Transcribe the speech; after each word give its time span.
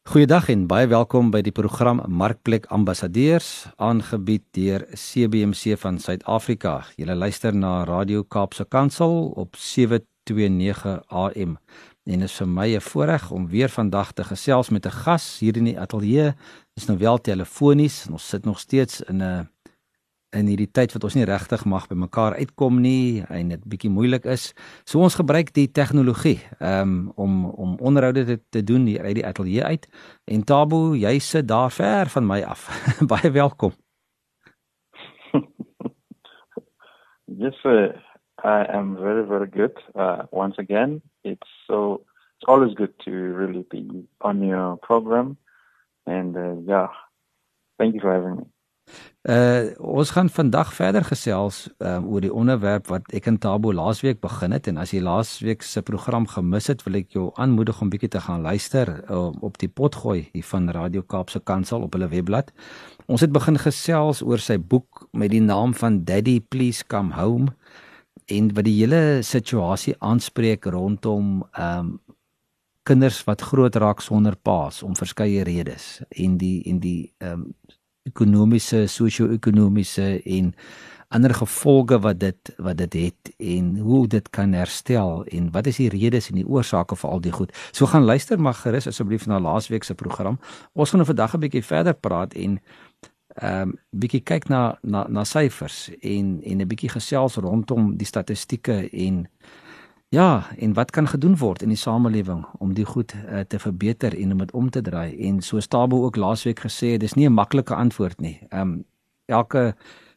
Goeiedag 0.08 0.48
en 0.56 0.72
baie 0.72 0.88
welkom 0.88 1.36
by 1.36 1.44
die 1.44 1.52
program 1.52 2.00
Markplek 2.08 2.72
Ambassadeurs 2.72 3.68
aangebied 3.76 4.48
deur 4.56 4.88
CBC 4.96 5.76
van 5.84 6.00
Suid-Afrika. 6.00 6.88
Julle 6.96 7.16
luister 7.16 7.52
na 7.52 7.84
Radio 7.84 8.24
Kaapse 8.24 8.64
Kansel 8.64 9.36
op 9.36 9.60
729 9.60 11.04
AM. 11.12 11.60
En 12.08 12.22
dit 12.22 12.30
is 12.30 12.38
vir 12.40 12.48
my 12.48 12.68
'n 12.76 12.82
voorreg 12.82 13.32
om 13.32 13.48
weer 13.48 13.70
vandag 13.70 14.12
te 14.12 14.24
gesels 14.24 14.70
met 14.70 14.86
'n 14.86 14.98
gas 15.04 15.40
hier 15.40 15.58
in 15.58 15.64
die 15.64 15.80
ateljee 15.80 16.34
is 16.74 16.86
nou 16.86 16.98
wel 16.98 17.18
telefonies 17.18 18.06
en 18.06 18.12
ons 18.12 18.28
sit 18.28 18.46
nog 18.46 18.60
steeds 18.60 19.02
in 19.02 19.22
'n 19.22 19.50
in 20.30 20.48
hierdie 20.48 20.72
tyd 20.72 20.94
wat 20.94 21.04
ons 21.04 21.16
nie 21.16 21.26
regtig 21.26 21.66
mag 21.66 21.88
by 21.88 21.96
mekaar 21.96 22.36
uitkom 22.36 22.82
nie 22.82 23.24
en 23.30 23.50
dit 23.50 23.66
bietjie 23.66 23.90
moeilik 23.90 24.26
is. 24.26 24.54
So 24.84 25.00
ons 25.00 25.16
gebruik 25.16 25.54
die 25.54 25.72
tegnologie 25.72 26.40
um, 26.60 27.12
om 27.16 27.46
om 27.46 27.78
onderhoude 27.80 28.26
te, 28.26 28.42
te 28.50 28.64
doen 28.64 28.86
hier 28.86 29.04
uit 29.04 29.16
die 29.16 29.26
ateljee 29.26 29.64
uit. 29.64 29.88
En 30.26 30.44
Tabo, 30.44 30.96
jy 30.96 31.20
sit 31.20 31.48
daar 31.48 31.72
ver 31.72 32.10
van 32.10 32.26
my 32.26 32.42
af. 32.42 32.88
Baie 33.12 33.32
welkom. 33.32 33.72
yes, 37.42 37.62
sir. 37.62 38.17
I 38.44 38.66
am 38.70 38.96
very 38.96 39.26
very 39.26 39.48
good. 39.48 39.78
Uh 39.96 40.24
once 40.32 40.56
again, 40.58 41.02
it's 41.24 41.50
so 41.68 42.02
it's 42.36 42.48
always 42.48 42.74
good 42.76 42.94
to 43.06 43.12
really 43.12 43.66
be 43.70 44.08
on 44.22 44.44
your 44.44 44.78
program. 44.78 45.38
And 46.06 46.36
uh 46.36 46.56
yeah, 46.66 46.90
thank 47.80 47.96
you 47.96 48.02
for 48.02 48.14
having 48.14 48.38
me. 48.38 48.46
Uh 49.28 49.76
ons 49.84 50.12
gaan 50.16 50.30
vandag 50.30 50.70
verder 50.74 51.04
gesels 51.04 51.68
um, 51.84 52.06
oor 52.08 52.22
die 52.24 52.32
onderwerp 52.34 52.88
wat 52.88 53.10
ek 53.12 53.26
en 53.28 53.40
Tabo 53.44 53.74
laasweek 53.76 54.22
begin 54.24 54.54
het 54.56 54.70
en 54.72 54.78
as 54.80 54.94
jy 54.96 55.02
laasweek 55.04 55.66
se 55.68 55.82
program 55.84 56.28
gemis 56.32 56.70
het, 56.72 56.86
wil 56.88 57.02
ek 57.02 57.12
jou 57.18 57.26
aanmoedig 57.36 57.82
om 57.82 57.92
bietjie 57.92 58.14
te 58.14 58.22
gaan 58.24 58.46
luister 58.46 58.94
uh, 59.12 59.28
op 59.44 59.60
die 59.60 59.68
potgooi 59.68 60.30
hier 60.32 60.48
van 60.54 60.72
Radio 60.72 61.04
Kaapse 61.04 61.42
Kansel 61.44 61.84
op 61.84 61.98
hulle 61.98 62.08
webblad. 62.14 62.54
Ons 63.12 63.26
het 63.26 63.36
begin 63.36 63.60
gesels 63.60 64.24
oor 64.24 64.40
sy 64.40 64.56
boek 64.56 65.10
met 65.12 65.34
die 65.36 65.44
naam 65.44 65.76
van 65.76 66.06
Daddy 66.08 66.40
Please 66.40 66.88
Come 66.88 67.18
Home 67.20 67.52
en 68.28 68.52
wat 68.54 68.68
die 68.68 68.76
hele 68.80 69.24
situasie 69.24 69.96
aanspreek 70.00 70.66
rondom 70.66 71.42
ehm 71.52 71.80
um, 71.80 71.98
kinders 72.88 73.18
wat 73.28 73.42
groot 73.44 73.76
raak 73.76 74.00
sonder 74.00 74.38
paas 74.40 74.80
om 74.84 74.94
verskeie 74.96 75.42
redes 75.44 76.00
en 76.10 76.38
die 76.38 76.64
en 76.72 76.80
die 76.80 77.14
ehm 77.20 77.42
um, 77.42 77.54
ekonomiese, 78.08 78.86
sosio-ekonomiese 78.88 80.22
en 80.24 80.54
ander 81.16 81.32
gevolge 81.36 82.00
wat 82.04 82.20
dit 82.20 82.52
wat 82.60 82.78
dit 82.78 82.96
het 83.00 83.32
en 83.40 83.78
hoe 83.84 84.02
dit 84.12 84.30
kan 84.30 84.54
herstel 84.54 85.24
en 85.26 85.52
wat 85.56 85.70
is 85.72 85.80
die 85.80 85.90
redes 85.92 86.28
en 86.32 86.40
die 86.42 86.48
oorsake 86.48 86.98
vir 87.00 87.10
al 87.10 87.24
die 87.24 87.32
goed. 87.32 87.54
So 87.72 87.88
gaan 87.88 88.04
luister 88.04 88.40
maar 88.40 88.58
gerus 88.60 88.90
asseblief 88.92 89.28
na 89.28 89.40
laasweek 89.40 89.88
se 89.88 89.96
program. 89.96 90.40
Ons 90.74 90.92
gaan 90.92 91.06
vandag 91.06 91.36
'n 91.36 91.40
bietjie 91.40 91.64
verder 91.64 91.94
praat 91.94 92.34
en 92.34 92.60
ehm 93.42 93.70
um, 93.70 93.74
bietjie 93.92 94.22
kyk 94.22 94.50
na 94.50 94.78
na 94.82 95.06
na 95.10 95.24
syfers 95.24 95.90
en 96.02 96.42
en 96.44 96.62
'n 96.62 96.68
bietjie 96.68 96.90
gesels 96.90 97.36
rondom 97.36 97.98
die 97.98 98.08
statistieke 98.08 98.90
en 98.92 99.28
Ja, 100.10 100.50
en 100.58 100.74
wat 100.74 100.92
kan 100.92 101.08
gedoen 101.08 101.38
word 101.38 101.62
in 101.62 101.68
die 101.68 101.78
samelewing 101.78 102.46
om 102.64 102.74
die 102.74 102.86
goed 102.86 103.12
uh, 103.14 103.40
te 103.40 103.60
verbeter 103.60 104.16
en 104.16 104.32
om 104.32 104.38
dit 104.38 104.52
om 104.52 104.70
te 104.70 104.82
draai? 104.82 105.18
En 105.28 105.42
so 105.42 105.60
Stabo 105.60 106.04
ook 106.06 106.16
laasweek 106.16 106.60
gesê, 106.64 106.96
dis 106.98 107.14
nie 107.14 107.28
'n 107.28 107.34
maklike 107.34 107.76
antwoord 107.76 108.20
nie. 108.20 108.40
Ehm 108.50 108.62
um, 108.62 108.86
elke 109.26 109.76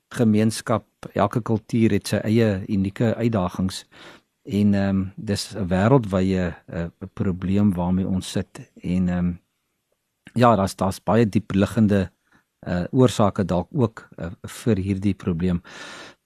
gemeenskap, 0.08 0.84
elke 1.12 1.42
kultuur 1.42 1.90
het 1.90 2.06
sy 2.06 2.16
eie 2.16 2.62
unieke 2.68 3.14
uitdagings 3.14 3.84
en 4.42 4.74
ehm 4.74 4.88
um, 4.88 5.12
dis 5.16 5.54
'n 5.56 5.66
wêreldwye 5.66 6.54
'n 6.68 6.74
uh, 6.74 7.08
probleem 7.12 7.74
waarmee 7.74 8.06
ons 8.06 8.30
sit 8.30 8.72
en 8.82 9.08
ehm 9.08 9.18
um, 9.18 9.40
ja, 10.34 10.56
daar's 10.56 10.76
daar's 10.76 11.02
baie 11.02 11.28
diep 11.28 11.52
liggende 11.52 12.10
uh 12.66 12.84
oorsake 12.92 13.44
dalk 13.44 13.68
ook 13.72 14.08
uh, 14.18 14.30
vir 14.44 14.76
hierdie 14.76 15.14
probleem. 15.14 15.62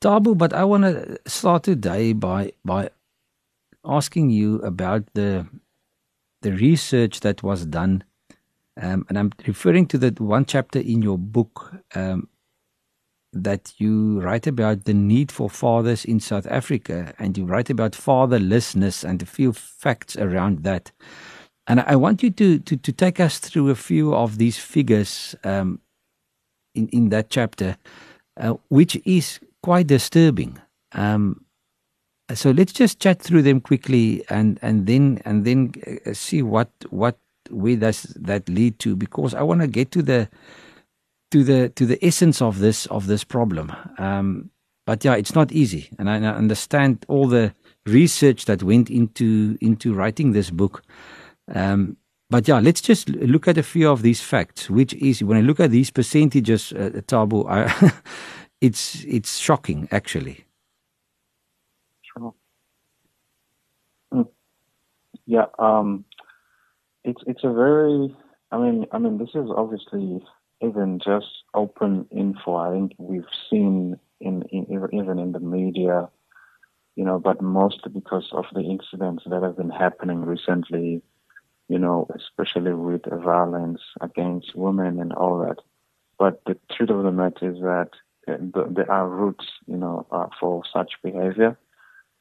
Tabu, 0.00 0.34
but 0.34 0.53
I 0.53 0.65
want 0.65 0.84
to 0.84 1.17
start 1.27 1.62
today 1.62 2.12
by 2.12 2.53
by 2.65 2.91
asking 3.84 4.31
you 4.31 4.61
about 4.62 5.05
the 5.15 5.47
the 6.43 6.53
research 6.53 7.21
that 7.21 7.43
was 7.43 7.65
done, 7.65 8.05
um, 8.81 9.06
and 9.09 9.19
I'm 9.19 9.31
referring 9.47 9.87
to 9.89 9.99
that 9.99 10.21
one 10.21 10.44
chapter 10.44 10.78
in 10.78 11.03
your 11.03 11.19
book 11.19 11.73
um, 11.94 12.28
that 13.33 13.73
you 13.78 14.21
write 14.21 14.47
about 14.47 14.84
the 14.84 14.94
need 14.94 15.33
for 15.33 15.49
fathers 15.49 16.05
in 16.05 16.21
South 16.21 16.47
Africa, 16.47 17.15
and 17.19 17.39
you 17.39 17.47
write 17.47 17.71
about 17.71 17.93
fatherlessness 17.93 19.05
and 19.05 19.23
a 19.23 19.27
few 19.27 19.53
facts 19.53 20.17
around 20.17 20.65
that. 20.65 20.93
And 21.67 21.81
I 21.81 21.97
want 21.97 22.23
you 22.23 22.31
to 22.31 22.59
to, 22.59 22.77
to 22.77 22.93
take 22.93 23.21
us 23.21 23.39
through 23.39 23.71
a 23.71 23.75
few 23.75 24.15
of 24.15 24.37
these 24.37 24.59
figures 24.59 25.34
um, 25.44 25.81
in 26.75 26.89
in 26.89 27.09
that 27.11 27.31
chapter, 27.31 27.77
uh, 28.39 28.55
which 28.69 29.01
is 29.05 29.41
quite 29.62 29.87
disturbing. 29.87 30.59
Um, 30.93 31.45
so 32.33 32.51
let's 32.51 32.73
just 32.73 33.01
chat 33.01 33.21
through 33.21 33.43
them 33.43 33.61
quickly 33.61 34.25
and 34.31 34.59
and 34.62 34.87
then 34.87 35.21
and 35.25 35.45
then 35.45 35.73
uh, 36.07 36.15
see 36.15 36.43
what 36.43 36.71
what 36.91 37.19
where 37.51 37.77
does 37.77 38.03
that 38.17 38.49
lead 38.49 38.79
to 38.79 38.97
because 38.97 39.35
I 39.35 39.43
want 39.43 39.61
to 39.61 39.67
get 39.67 39.91
to 39.93 40.03
the 40.03 40.29
to 41.31 41.45
the 41.45 41.69
to 41.71 41.87
the 41.87 42.03
essence 42.05 42.41
of 42.41 42.59
this 42.61 42.87
of 42.87 43.06
this 43.06 43.25
problem. 43.25 43.73
Um, 43.99 44.51
but 44.87 45.05
yeah, 45.05 45.15
it's 45.15 45.35
not 45.35 45.51
easy, 45.51 45.89
and 45.99 46.11
I, 46.11 46.17
understand 46.17 47.06
all 47.09 47.27
the 47.27 47.55
research 47.87 48.45
that 48.45 48.62
went 48.62 48.91
into 48.91 49.59
into 49.61 49.95
writing 49.95 50.33
this 50.33 50.51
book. 50.51 50.83
Um, 51.55 51.97
but 52.34 52.49
yeah, 52.49 52.59
let's 52.59 52.81
just 52.81 53.11
look 53.11 53.47
at 53.47 53.56
a 53.59 53.62
few 53.62 53.89
of 53.89 54.03
these 54.03 54.21
facts. 54.21 54.69
Which 54.69 54.93
is 54.95 55.22
when 55.22 55.39
I 55.39 55.41
look 55.41 55.61
at 55.61 55.71
these 55.71 55.93
percentages, 55.93 56.72
uh, 56.72 56.91
Thabo, 57.06 57.49
I, 57.49 57.93
it's 58.61 59.05
it's 59.05 59.39
shocking 59.39 59.87
actually. 59.93 60.44
Yeah, 65.27 65.44
um, 65.61 66.05
it's 67.05 67.23
it's 67.28 67.44
a 67.44 67.53
very. 67.53 68.12
I 68.50 68.59
mean, 68.59 68.87
I 68.91 68.99
mean, 68.99 69.19
this 69.19 69.31
is 69.37 69.49
obviously 69.56 70.21
even 70.61 70.99
just 70.99 71.44
open 71.55 72.09
info. 72.11 72.56
I 72.56 72.73
think 72.73 72.94
we've 72.99 73.33
seen 73.49 73.97
in, 74.21 74.43
in 74.50 74.67
even 74.93 75.21
in 75.21 75.31
the 75.31 75.39
media, 75.39 76.09
you 76.97 77.05
know, 77.05 77.21
but 77.21 77.41
mostly 77.41 77.93
because 77.93 78.28
of 78.33 78.47
the 78.53 78.62
incidents 78.62 79.23
that 79.31 79.44
have 79.44 79.56
been 79.56 79.71
happening 79.71 80.23
recently, 80.23 81.00
you 81.69 81.79
know, 81.79 82.07
especially 82.15 82.73
with 82.73 83.03
violence 83.07 83.81
against 84.01 84.55
women 84.55 85.01
and 85.01 85.13
all 85.13 85.39
that. 85.39 85.59
But 86.19 86.43
the 86.47 86.57
truth 86.71 86.91
of 86.91 87.03
the 87.03 87.13
matter 87.13 87.51
is 87.51 87.61
that 87.61 87.91
uh, 88.29 88.65
there 88.71 88.91
are 88.91 89.09
roots, 89.09 89.47
you 89.67 89.77
know, 89.77 90.07
uh, 90.11 90.27
for 90.39 90.63
such 90.73 90.93
behavior. 91.03 91.59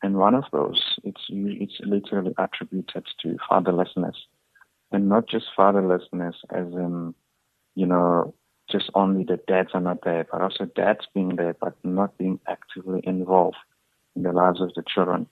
And 0.01 0.17
one 0.17 0.35
of 0.35 0.43
those, 0.51 0.81
it's, 1.03 1.21
it's 1.29 1.79
literally 1.81 2.33
attributed 2.37 3.05
to 3.21 3.37
fatherlessness. 3.49 4.15
And 4.91 5.07
not 5.07 5.27
just 5.27 5.45
fatherlessness 5.57 6.35
as 6.49 6.67
in, 6.73 7.13
you 7.75 7.85
know, 7.85 8.33
just 8.69 8.89
only 8.95 9.23
the 9.23 9.39
dads 9.47 9.69
are 9.73 9.81
not 9.81 10.03
there, 10.03 10.25
but 10.29 10.41
also 10.41 10.65
dads 10.65 11.07
being 11.13 11.35
there, 11.35 11.55
but 11.59 11.75
not 11.83 12.17
being 12.17 12.39
actively 12.47 13.01
involved 13.03 13.57
in 14.15 14.23
the 14.23 14.31
lives 14.31 14.61
of 14.61 14.73
the 14.75 14.83
children. 14.87 15.27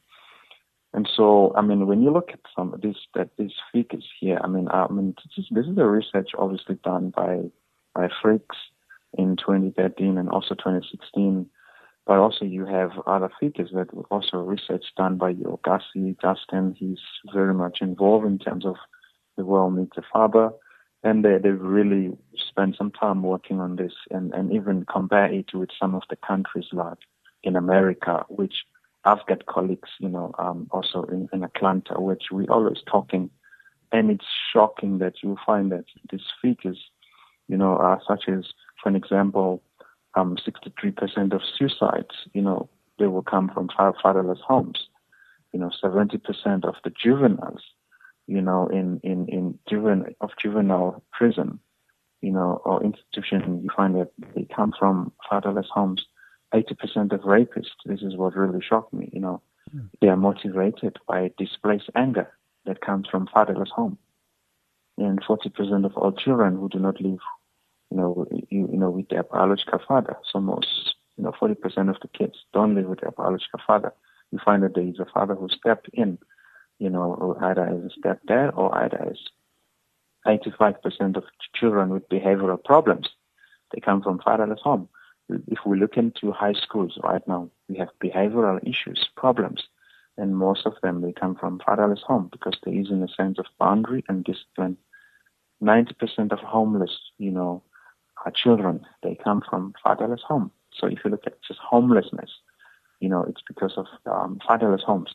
And 0.94 1.09
so, 1.16 1.53
I 1.56 1.62
mean, 1.62 1.88
when 1.88 2.02
you 2.02 2.12
look 2.12 2.31
at 2.34 2.41
some 2.56 2.74
of 2.74 2.81
these 2.81 2.97
that 3.16 3.29
these 3.38 3.53
figures 3.72 4.06
here, 4.19 4.40
I 4.44 4.47
mean, 4.47 4.68
I 4.69 4.88
mean, 4.90 5.16
this 5.18 5.46
is, 5.46 5.47
this 5.52 5.66
is 5.66 5.75
the 5.75 5.85
research 5.85 6.32
obviously 6.38 6.76
done 6.84 7.11
by 7.16 7.43
by 7.96 8.09
Freaks 8.22 8.58
in 9.17 9.35
2013 9.38 10.17
and 10.17 10.29
also 10.29 10.55
2016 10.55 11.49
but 12.05 12.17
also 12.17 12.46
you 12.46 12.66
have 12.66 12.91
other 13.05 13.29
figures 13.40 13.70
that 13.73 13.88
also 14.09 14.38
research 14.38 14.85
done 14.97 15.17
by 15.17 15.34
Yogasi 15.34 16.20
Justin. 16.20 16.76
He's 16.78 16.99
very 17.34 17.53
much 17.53 17.78
involved 17.82 18.26
in 18.26 18.40
terms 18.40 18.66
of 18.66 18.76
the 19.37 19.46
world 19.46 19.78
needs 19.78 19.91
a 19.97 20.02
father. 20.11 20.52
And 21.03 21.23
they, 21.26 21.37
they 21.37 21.49
really 21.49 22.11
spend 22.49 22.76
some 22.78 22.91
time 22.91 23.23
working 23.23 23.59
on 23.59 23.76
this 23.76 23.94
and, 24.09 24.34
and 24.34 24.52
even 24.52 24.85
compare 24.91 25.32
it 25.32 25.53
with 25.53 25.70
some 25.79 25.96
of 25.96 26.03
the 26.09 26.16
countries 26.16 26.66
like 26.72 26.97
in 27.44 27.55
America, 27.55 28.26
which 28.29 28.55
I've 29.03 29.26
got 29.26 29.48
colleagues, 29.48 29.90
you 30.00 30.09
know, 30.09 30.34
um, 30.38 30.68
also 30.72 31.03
in, 31.03 31.28
in 31.34 31.44
Atlanta, 31.44 32.00
which 32.00 32.26
we 32.32 32.48
always 32.48 32.78
talking. 32.90 33.30
And 33.92 34.09
it's 34.12 34.26
shocking 34.53 35.00
that 35.00 35.16
you 35.22 35.38
find 35.46 35.72
that 35.72 35.86
these 36.12 36.26
figures, 36.42 36.80
you 37.48 37.58
know, 37.58 37.76
are 37.76 38.02
such 38.08 38.30
as, 38.30 38.46
for 38.82 38.90
an 38.90 38.96
example, 38.96 39.62
um, 40.16 40.38
63% 40.38 41.34
of 41.34 41.42
suicides, 41.58 42.16
you 42.34 42.42
know, 42.42 42.70
they 43.00 43.08
will 43.08 43.24
come 43.24 43.50
from 43.53 43.70
fatherless 43.76 44.40
homes. 44.48 44.88
You 45.52 45.59
know, 45.59 45.72
70% 45.84 46.64
of 46.64 46.76
the 46.84 46.92
juveniles, 46.92 47.62
you 48.28 48.42
know, 48.42 48.68
in, 48.68 49.02
in, 49.04 49.28
in 49.28 49.59
juvenile, 49.70 50.14
of 50.22 50.30
juvenile 50.42 51.04
prison, 51.12 51.59
you 52.22 52.32
know, 52.32 52.62
or 52.64 52.84
institution, 52.84 53.62
you 53.64 53.70
find 53.76 53.96
that 53.96 54.12
they 54.36 54.47
come 54.56 54.74
from 54.78 55.12
fatherless 55.30 55.68
homes. 55.74 56.06
80% 56.53 57.14
of 57.14 57.22
rapists, 57.22 57.72
this 57.86 58.02
is 58.02 58.16
what 58.16 58.36
really 58.36 58.62
shocked 58.62 58.94
me, 58.94 59.09
you 59.14 59.20
know, 59.20 59.42
mm. 59.76 59.90
they 60.02 60.09
are 60.09 60.18
motivated 60.18 60.98
by 61.08 61.32
displaced 61.38 61.90
anger 61.96 62.30
that 62.66 62.82
comes 62.82 63.08
from 63.08 63.28
fatherless 63.28 63.70
home. 63.70 63.98
And 64.98 65.24
40% 65.24 65.86
of 65.86 65.96
all 65.96 66.12
children 66.12 66.56
who 66.58 66.70
do 66.70 66.80
not 66.80 67.02
live, 67.02 67.20
you 67.90 67.98
know, 67.98 68.28
you, 68.32 68.70
you 68.72 68.78
know, 68.78 68.90
with 68.90 69.09
their 69.09 69.24
biological 69.24 69.80
father. 69.88 70.16
So 70.32 70.40
most, 70.40 70.96
you 71.18 71.24
know, 71.24 71.32
40% 71.32 71.56
of 71.90 71.98
the 72.02 72.08
kids 72.08 72.38
don't 72.54 72.76
live 72.76 72.86
with 72.86 73.02
their 73.02 73.12
biological 73.12 73.59
father. 73.66 73.94
You 74.32 74.40
find 74.44 74.64
that 74.64 74.76
there 74.76 74.84
is 74.84 75.00
a 75.00 75.06
father 75.06 75.36
who 75.36 75.50
stepped 75.50 75.90
in, 75.94 76.18
you 76.80 76.90
know, 76.90 77.38
either 77.42 77.66
as 77.66 77.92
a 77.92 78.00
stepdad 78.00 78.56
or 78.58 78.76
either 78.78 79.09
as 79.09 79.18
85% 80.26 81.18
of 81.18 81.24
children 81.56 81.90
with 81.90 82.08
behavioral 82.09 82.64
problems, 82.64 83.09
they 83.74 83.80
come 83.80 84.02
from 84.02 84.20
fatherless 84.20 84.59
home. 84.62 84.88
If 85.48 85.60
we 85.66 85.80
look 85.80 85.98
into 85.98 86.32
high 86.32 86.54
schools 86.54 86.98
right 87.04 87.26
now, 87.28 87.50
we 87.70 87.78
have 87.78 87.90
behavioral 88.04 88.60
issues, 88.64 89.10
problems, 89.16 89.64
and 90.18 90.36
most 90.38 90.66
of 90.66 90.74
them 90.82 91.02
they 91.02 91.14
come 91.14 91.36
from 91.36 91.60
fatherless 91.66 92.02
home 92.06 92.30
because 92.32 92.58
there 92.64 92.74
isn't 92.74 93.04
a 93.04 93.14
sense 93.14 93.40
of 93.40 93.46
boundary 93.60 94.04
and 94.08 94.24
discipline. 94.24 94.78
90% 95.64 96.32
of 96.32 96.40
homeless, 96.40 96.98
you 97.18 97.32
know, 97.32 97.64
are 98.26 98.32
children. 98.32 98.86
They 99.04 99.18
come 99.24 99.42
from 99.48 99.74
fatherless 99.84 100.22
home. 100.28 100.52
So 100.74 100.88
if 100.88 101.00
you 101.04 101.12
look 101.12 101.24
at 101.26 101.42
just 101.48 101.60
homelessness, 101.60 102.32
you 103.00 103.10
know, 103.10 103.24
it's 103.24 103.42
because 103.48 103.74
of 103.78 103.88
um, 104.06 104.40
fatherless 104.48 104.84
homes. 104.86 105.14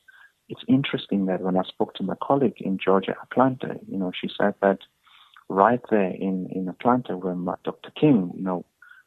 It's 0.49 0.63
interesting 0.69 1.27
that 1.27 1.41
when 1.41 1.57
I 1.57 1.63
spoke 1.63 1.95
to 1.95 2.03
my 2.03 2.15
colleague 2.23 2.61
in 2.61 2.79
Georgia, 2.79 3.15
Atlanta, 3.23 3.79
you 3.89 3.99
know, 3.99 4.13
she 4.15 4.29
said 4.29 4.55
that 4.63 4.79
right 5.49 5.81
there 5.91 6.11
in, 6.11 6.49
in 6.53 6.69
Atlanta 6.69 7.17
where 7.17 7.35
Dr. 7.65 7.91
King, 7.99 8.33
you 8.35 8.43
know, 8.43 8.65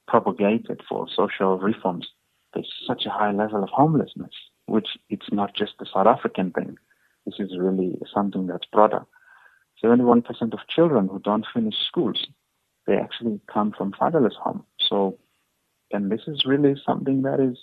propagated 0.09 0.81
for 0.89 1.07
social 1.15 1.59
reforms, 1.59 2.07
there's 2.53 2.71
such 2.87 3.05
a 3.05 3.11
high 3.11 3.31
level 3.31 3.63
of 3.63 3.69
homelessness, 3.69 4.33
which 4.65 4.89
it's 5.09 5.31
not 5.31 5.55
just 5.55 5.73
a 5.81 5.85
South 5.85 6.07
African 6.07 6.51
thing. 6.51 6.77
This 7.25 7.35
is 7.39 7.57
really 7.57 7.95
something 8.13 8.47
that's 8.47 8.65
broader. 8.65 9.05
71% 9.83 10.25
of 10.53 10.59
children 10.67 11.07
who 11.07 11.19
don't 11.19 11.45
finish 11.53 11.75
schools, 11.87 12.27
they 12.87 12.95
actually 12.95 13.39
come 13.53 13.71
from 13.71 13.93
fatherless 13.97 14.33
home. 14.41 14.63
So, 14.79 15.17
and 15.91 16.11
this 16.11 16.21
is 16.27 16.43
really 16.45 16.75
something 16.85 17.21
that 17.21 17.39
is 17.39 17.57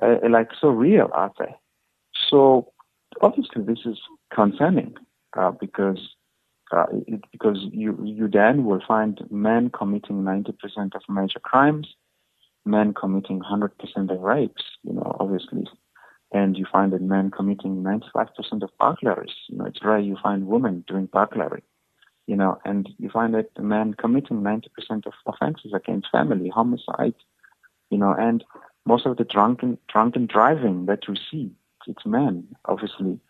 uh, 0.00 0.28
like 0.30 0.50
so 0.60 0.68
real 0.68 1.10
out 1.16 1.34
there. 1.38 1.56
So, 2.30 2.72
obviously, 3.20 3.62
this 3.64 3.80
is 3.84 3.98
concerning 4.32 4.94
uh, 5.36 5.50
because 5.50 5.98
uh, 6.72 6.86
it, 7.06 7.20
because 7.32 7.58
you 7.70 7.98
you 8.04 8.28
then 8.28 8.64
will 8.64 8.82
find 8.86 9.20
men 9.30 9.70
committing 9.70 10.22
90% 10.22 10.52
of 10.94 11.02
major 11.08 11.38
crimes, 11.40 11.88
men 12.64 12.92
committing 12.92 13.40
100% 13.40 13.70
of 14.10 14.20
rapes, 14.20 14.64
you 14.82 14.92
know, 14.92 15.16
obviously, 15.20 15.64
and 16.32 16.56
you 16.56 16.66
find 16.70 16.92
that 16.92 17.02
men 17.02 17.30
committing 17.30 17.82
95% 17.82 18.62
of 18.62 18.70
burglaries. 18.80 19.34
You 19.48 19.58
know, 19.58 19.64
it's 19.66 19.84
rare 19.84 19.98
you 19.98 20.16
find 20.22 20.46
women 20.46 20.84
doing 20.88 21.06
burglary, 21.06 21.62
you 22.26 22.36
know, 22.36 22.58
and 22.64 22.88
you 22.98 23.10
find 23.10 23.34
that 23.34 23.56
men 23.58 23.94
committing 23.94 24.42
90% 24.42 24.66
of 25.06 25.12
offenses 25.26 25.72
against 25.74 26.10
family, 26.10 26.48
homicide, 26.48 27.14
you 27.90 27.98
know, 27.98 28.14
and 28.18 28.44
most 28.84 29.06
of 29.06 29.16
the 29.16 29.24
drunken 29.24 29.78
drunken 29.88 30.26
driving 30.26 30.86
that 30.86 31.06
you 31.06 31.14
see, 31.30 31.52
it's 31.86 32.04
men, 32.04 32.46
obviously, 32.64 33.20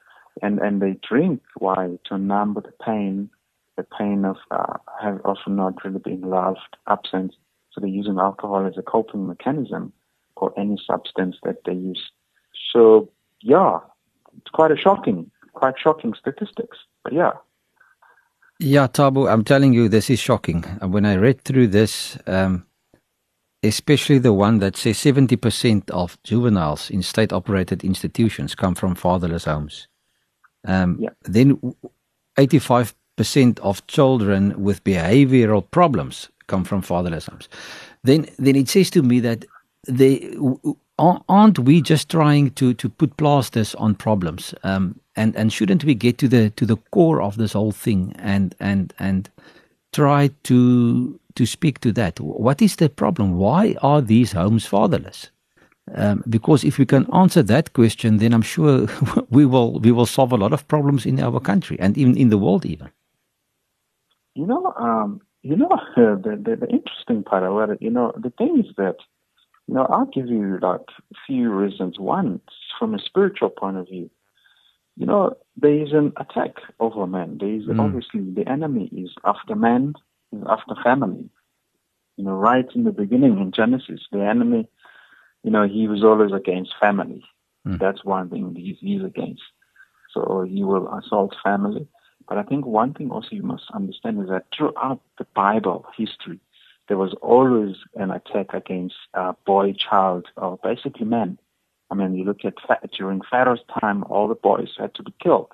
and 0.43 0.59
and 0.59 0.81
they 0.81 0.97
drink 1.09 1.43
why 1.59 1.99
to 2.07 2.19
numb 2.19 2.55
the 2.55 2.73
pain, 2.85 3.31
the 3.77 3.87
pain 3.99 4.25
of 4.25 4.37
uh, 4.51 4.75
have 5.03 5.21
also 5.25 5.51
not 5.51 5.85
really 5.85 6.01
being 6.01 6.23
loved, 6.23 6.77
absence. 6.87 7.35
So 7.73 7.81
they're 7.81 7.91
using 7.91 8.19
alcohol 8.19 8.67
as 8.67 8.79
a 8.79 8.83
coping 8.83 9.27
mechanism, 9.27 9.93
or 10.37 10.53
any 10.59 10.77
substance 10.87 11.37
that 11.45 11.65
they 11.65 11.75
use. 11.75 12.11
So 12.73 13.11
yeah, 13.43 13.79
it's 14.39 14.51
quite 14.51 14.71
a 14.71 14.77
shocking, 14.77 15.31
quite 15.53 15.75
shocking 15.83 16.15
statistics. 16.19 16.79
But 17.05 17.13
yeah. 17.13 17.33
Yeah, 18.59 18.87
Thabo, 18.87 19.31
I'm 19.31 19.45
telling 19.45 19.75
you, 19.75 19.89
this 19.89 20.09
is 20.09 20.19
shocking. 20.19 20.65
And 20.81 20.93
When 20.93 21.05
I 21.05 21.17
read 21.17 21.43
through 21.43 21.69
this, 21.69 22.17
um, 22.27 22.65
especially 23.63 24.19
the 24.19 24.33
one 24.33 24.61
that 24.61 24.77
says 24.77 24.97
70% 24.97 25.91
of 25.91 26.19
juveniles 26.23 26.91
in 26.91 27.03
state 27.03 27.33
operated 27.33 27.85
institutions 27.85 28.55
come 28.55 28.75
from 28.75 28.95
fatherless 28.95 29.45
homes. 29.45 29.89
Um, 30.67 30.99
yeah. 31.01 31.11
Then 31.23 31.61
85% 32.37 33.59
of 33.61 33.87
children 33.87 34.63
with 34.63 34.85
behavioral 34.85 35.69
problems 35.71 36.29
come 36.47 36.65
from 36.65 36.83
fatherless 36.83 37.27
homes. 37.27 37.49
Then, 38.05 38.27
then 38.39 38.57
it 38.57 38.69
says 38.69 38.91
to 38.91 39.03
me 39.03 39.21
that 39.21 39.45
they 39.89 40.37
aren't 40.99 41.59
we 41.59 41.83
just 41.83 42.09
trying 42.11 42.51
to, 42.53 42.75
to 42.75 42.89
put 42.89 43.17
plasters 43.17 43.75
on 43.75 43.95
problems? 43.95 44.55
Um, 44.63 45.01
and, 45.15 45.37
and 45.37 45.53
shouldn't 45.53 45.85
we 45.85 45.95
get 45.95 46.19
to 46.19 46.29
the 46.29 46.51
to 46.51 46.67
the 46.67 46.77
core 46.91 47.23
of 47.23 47.37
this 47.37 47.55
whole 47.55 47.73
thing 47.73 48.15
and 48.19 48.55
and 48.61 48.93
and 48.99 49.31
try 49.93 50.31
to 50.45 51.19
to 51.35 51.47
speak 51.47 51.81
to 51.81 51.93
that? 51.93 52.21
What 52.21 52.61
is 52.61 52.77
the 52.77 52.89
problem? 52.89 53.37
Why 53.37 53.77
are 53.83 54.03
these 54.03 54.33
homes 54.33 54.67
fatherless? 54.67 55.31
Um, 55.95 56.25
because 56.29 56.65
if 56.65 56.79
we 56.79 56.87
can 56.87 57.07
answer 57.15 57.43
that 57.45 57.73
question, 57.73 58.19
then 58.19 58.35
I'm 58.35 58.43
sure 58.43 58.89
we 59.31 59.47
will 59.47 59.79
we 59.79 59.93
will 59.93 60.07
solve 60.07 60.33
a 60.33 60.37
lot 60.37 60.53
of 60.53 60.67
problems 60.67 61.07
in 61.07 61.21
our 61.21 61.39
country 61.41 61.79
and 61.79 61.97
even 61.97 62.17
in 62.17 62.29
the 62.29 62.39
world 62.39 62.67
even. 62.67 62.91
You 64.35 64.47
know, 64.47 64.75
um, 64.77 65.21
you 65.43 65.57
know 65.57 65.69
uh, 65.71 65.77
the, 65.97 66.41
the, 66.43 66.57
the 66.57 66.69
interesting 66.69 67.23
part 67.23 67.45
about 67.45 67.71
it. 67.71 67.79
You 67.81 67.91
know, 67.91 68.13
the 68.17 68.31
thing 68.31 68.65
is 68.67 68.75
that 68.77 68.97
you 69.69 69.75
know 69.75 69.87
I'll 69.89 70.07
give 70.07 70.27
you 70.27 70.59
like 70.61 70.81
a 71.13 71.17
few 71.27 71.51
reasons. 71.51 72.01
One, 72.01 72.41
from 72.79 72.95
a 72.95 72.99
spiritual 72.99 73.51
point 73.51 73.77
of 73.77 73.87
view, 73.87 74.11
you 74.97 75.07
know, 75.07 75.37
there 75.57 75.75
is 75.75 75.93
an 75.93 76.13
attack 76.17 76.57
over 76.81 77.07
man. 77.07 77.39
There 77.39 77.55
is 77.55 77.65
mm. 77.65 77.81
obviously 77.81 78.23
the 78.23 78.49
enemy 78.51 78.91
is 78.97 79.11
after 79.25 79.55
man, 79.55 79.95
is 80.33 80.43
after 80.49 80.75
family. 80.83 81.31
You 82.17 82.25
know, 82.25 82.33
right 82.33 82.67
in 82.75 82.85
the 82.85 82.93
beginning 82.93 83.39
in 83.39 83.53
Genesis, 83.53 84.01
the 84.11 84.23
enemy 84.23 84.69
you 85.47 85.53
know, 85.53 85.69
he 85.69 85.87
was 85.87 86.03
always 86.03 86.33
against 86.33 86.75
family. 86.81 87.25
Mm. 87.65 87.79
That's 87.79 88.05
one 88.05 88.29
thing 88.29 88.53
he's, 88.57 88.79
he's 88.81 89.05
against. 89.05 89.45
So 90.13 90.43
he 90.43 90.65
will 90.65 90.93
assault 90.93 91.37
family. 91.43 91.87
But 92.29 92.39
I 92.39 92.43
think 92.43 92.67
one 92.67 92.93
thing 92.93 93.13
also 93.13 93.29
you 93.31 93.45
must 93.45 93.63
understand 93.73 94.21
is 94.21 94.29
that 94.29 94.47
throughout 94.53 95.01
the 95.19 95.27
Bible 95.37 95.87
history, 95.97 96.41
there 96.89 96.97
was 96.97 97.15
always 97.23 97.77
an 97.95 98.11
attack 98.11 98.55
against 98.55 98.97
uh, 99.15 99.35
boy, 99.47 99.75
child, 99.75 100.27
or 100.37 100.59
basically 100.65 101.07
men. 101.07 101.39
I 101.93 101.95
mean, 101.95 102.17
you 102.17 102.25
look 102.25 102.45
at 102.45 102.55
during 102.91 103.21
Pharaoh's 103.31 103.61
time, 103.81 104.03
all 104.11 104.27
the 104.27 104.35
boys 104.35 104.71
had 104.77 104.97
to 104.97 105.05
be 105.05 105.15
killed. 105.23 105.53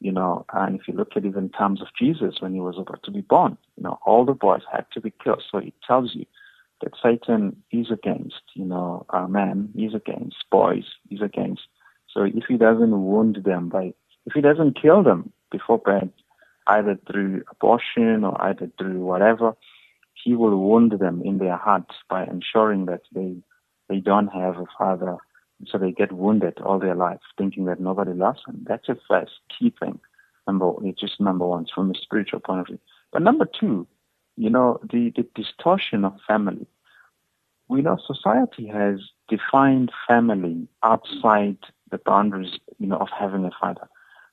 You 0.00 0.10
know, 0.10 0.44
and 0.52 0.80
if 0.80 0.88
you 0.88 0.94
look 0.94 1.12
at 1.14 1.24
even 1.24 1.50
times 1.50 1.82
of 1.82 1.88
Jesus 1.96 2.40
when 2.40 2.52
he 2.52 2.60
was 2.60 2.78
about 2.78 3.04
to 3.04 3.12
be 3.12 3.20
born, 3.20 3.56
you 3.76 3.84
know, 3.84 4.00
all 4.04 4.24
the 4.24 4.32
boys 4.32 4.62
had 4.72 4.86
to 4.94 5.00
be 5.00 5.12
killed. 5.22 5.44
So 5.48 5.58
it 5.58 5.74
tells 5.86 6.16
you 6.16 6.26
that 6.82 6.92
Satan 7.02 7.56
is 7.70 7.90
against, 7.90 8.42
you 8.54 8.64
know, 8.64 9.06
our 9.10 9.28
man, 9.28 9.70
is 9.76 9.94
against 9.94 10.36
boys, 10.50 10.84
is 11.10 11.20
against. 11.20 11.62
So 12.12 12.22
if 12.22 12.44
he 12.48 12.56
doesn't 12.56 13.02
wound 13.02 13.40
them 13.44 13.68
by, 13.68 13.92
if 14.26 14.32
he 14.34 14.40
doesn't 14.40 14.80
kill 14.80 15.02
them 15.02 15.32
before 15.50 15.78
bed, 15.78 16.10
either 16.66 16.98
through 17.10 17.42
abortion 17.50 18.24
or 18.24 18.40
either 18.42 18.70
through 18.78 19.00
whatever, 19.00 19.54
he 20.14 20.34
will 20.34 20.56
wound 20.56 20.92
them 20.92 21.22
in 21.24 21.38
their 21.38 21.56
hearts 21.56 21.94
by 22.08 22.24
ensuring 22.24 22.86
that 22.86 23.02
they 23.12 23.36
they 23.88 23.98
don't 23.98 24.28
have 24.28 24.56
a 24.56 24.66
father, 24.78 25.16
so 25.66 25.76
they 25.76 25.90
get 25.90 26.12
wounded 26.12 26.58
all 26.60 26.78
their 26.78 26.94
life, 26.94 27.18
thinking 27.36 27.64
that 27.64 27.80
nobody 27.80 28.12
loves 28.12 28.38
them. 28.46 28.64
That's 28.68 28.88
a 28.88 28.96
first 29.08 29.32
key 29.58 29.74
thing. 29.80 29.98
Number, 30.46 30.72
it's 30.84 31.00
just 31.00 31.20
number 31.20 31.44
one 31.44 31.66
from 31.74 31.90
a 31.90 31.94
spiritual 32.00 32.38
point 32.38 32.60
of 32.60 32.66
view. 32.68 32.78
But 33.12 33.22
number 33.22 33.46
two, 33.58 33.88
you 34.40 34.48
know, 34.48 34.80
the, 34.90 35.12
the 35.14 35.26
distortion 35.34 36.02
of 36.02 36.14
family. 36.26 36.66
We 37.68 37.82
know 37.82 37.98
society 38.04 38.66
has 38.68 39.00
defined 39.28 39.92
family 40.08 40.66
outside 40.82 41.58
the 41.90 41.98
boundaries, 41.98 42.58
you 42.78 42.86
know, 42.86 42.96
of 42.96 43.08
having 43.10 43.44
a 43.44 43.50
father. 43.60 43.86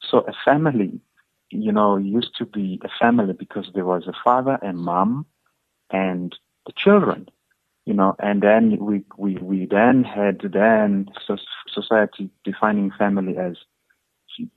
So 0.09 0.19
a 0.19 0.33
family, 0.45 1.01
you 1.49 1.73
know, 1.73 1.97
used 1.97 2.37
to 2.37 2.45
be 2.45 2.79
a 2.85 2.89
family 2.97 3.33
because 3.33 3.65
there 3.75 3.83
was 3.83 4.07
a 4.07 4.13
father 4.23 4.57
and 4.61 4.77
mom 4.77 5.25
and 5.91 6.33
the 6.65 6.73
children, 6.77 7.27
you 7.85 7.93
know, 7.93 8.15
and 8.19 8.41
then 8.41 8.77
we, 8.79 9.03
we, 9.17 9.35
we 9.41 9.65
then 9.65 10.05
had 10.05 10.39
then 10.53 11.09
society 11.67 12.29
defining 12.45 12.91
family 12.97 13.37
as 13.37 13.57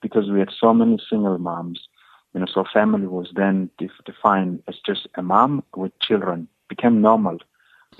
because 0.00 0.30
we 0.30 0.38
had 0.38 0.50
so 0.61 0.73
many 0.73 0.99
single 1.11 1.38
moms 1.38 1.88
you 2.35 2.41
know, 2.41 2.47
so 2.47 2.65
family 2.73 3.07
was 3.07 3.29
then 3.35 3.71
def- 3.79 4.05
defined 4.05 4.63
as 4.69 4.77
just 4.85 5.09
a 5.17 5.23
mom 5.23 5.65
with 5.75 5.99
children 6.01 6.49
became 6.69 7.01
normal 7.01 7.39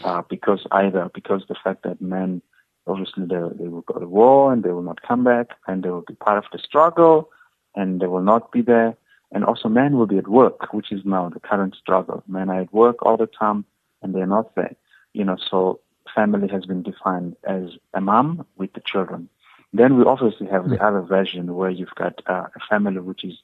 uh, 0.05 0.23
because 0.29 0.67
either 0.73 1.11
because 1.15 1.43
the 1.49 1.57
fact 1.63 1.83
that 1.83 2.01
men 2.01 2.41
obviously 2.87 3.25
they, 3.27 3.41
they 3.59 3.69
will 3.69 3.83
go 3.83 3.99
to 3.99 4.07
war 4.07 4.53
and 4.53 4.63
they 4.63 4.71
will 4.71 4.83
not 4.83 5.03
come 5.03 5.25
back 5.25 5.49
and 5.67 5.83
they 5.83 5.91
will 5.91 6.05
be 6.07 6.15
part 6.15 6.39
of 6.39 6.45
the 6.53 6.59
struggle 6.59 7.31
and 7.75 8.01
they 8.01 8.07
will 8.07 8.23
not 8.23 8.51
be 8.53 8.63
there 8.63 8.97
And 9.33 9.45
also 9.45 9.69
men 9.69 9.97
will 9.97 10.07
be 10.07 10.19
at 10.19 10.29
work, 10.29 10.73
which 10.73 10.91
is 10.91 11.03
now 11.05 11.29
the 11.29 11.41
current 11.41 11.77
struggle. 11.77 12.23
Men 12.27 12.51
are 12.51 12.61
at 12.61 12.73
work 12.73 12.97
all 13.03 13.17
the 13.17 13.27
time 13.27 13.65
and 14.03 14.15
they're 14.15 14.27
not 14.27 14.55
there. 14.55 14.75
You 15.13 15.25
know, 15.25 15.37
so 15.51 15.81
family 16.15 16.49
has 16.49 16.67
been 16.67 16.83
defined 16.83 17.37
as 17.45 17.65
a 17.95 18.01
mom 18.01 18.47
with 18.57 18.73
the 18.73 18.83
children. 18.85 19.29
Then 19.73 19.97
we 19.97 20.05
obviously 20.05 20.49
have 20.49 20.69
the 20.69 20.83
other 20.85 21.01
version 21.01 21.55
where 21.55 21.71
you've 21.71 21.95
got 21.95 22.21
uh, 22.27 22.47
a 22.57 22.61
family 22.69 22.99
which 22.99 23.25
is 23.25 23.39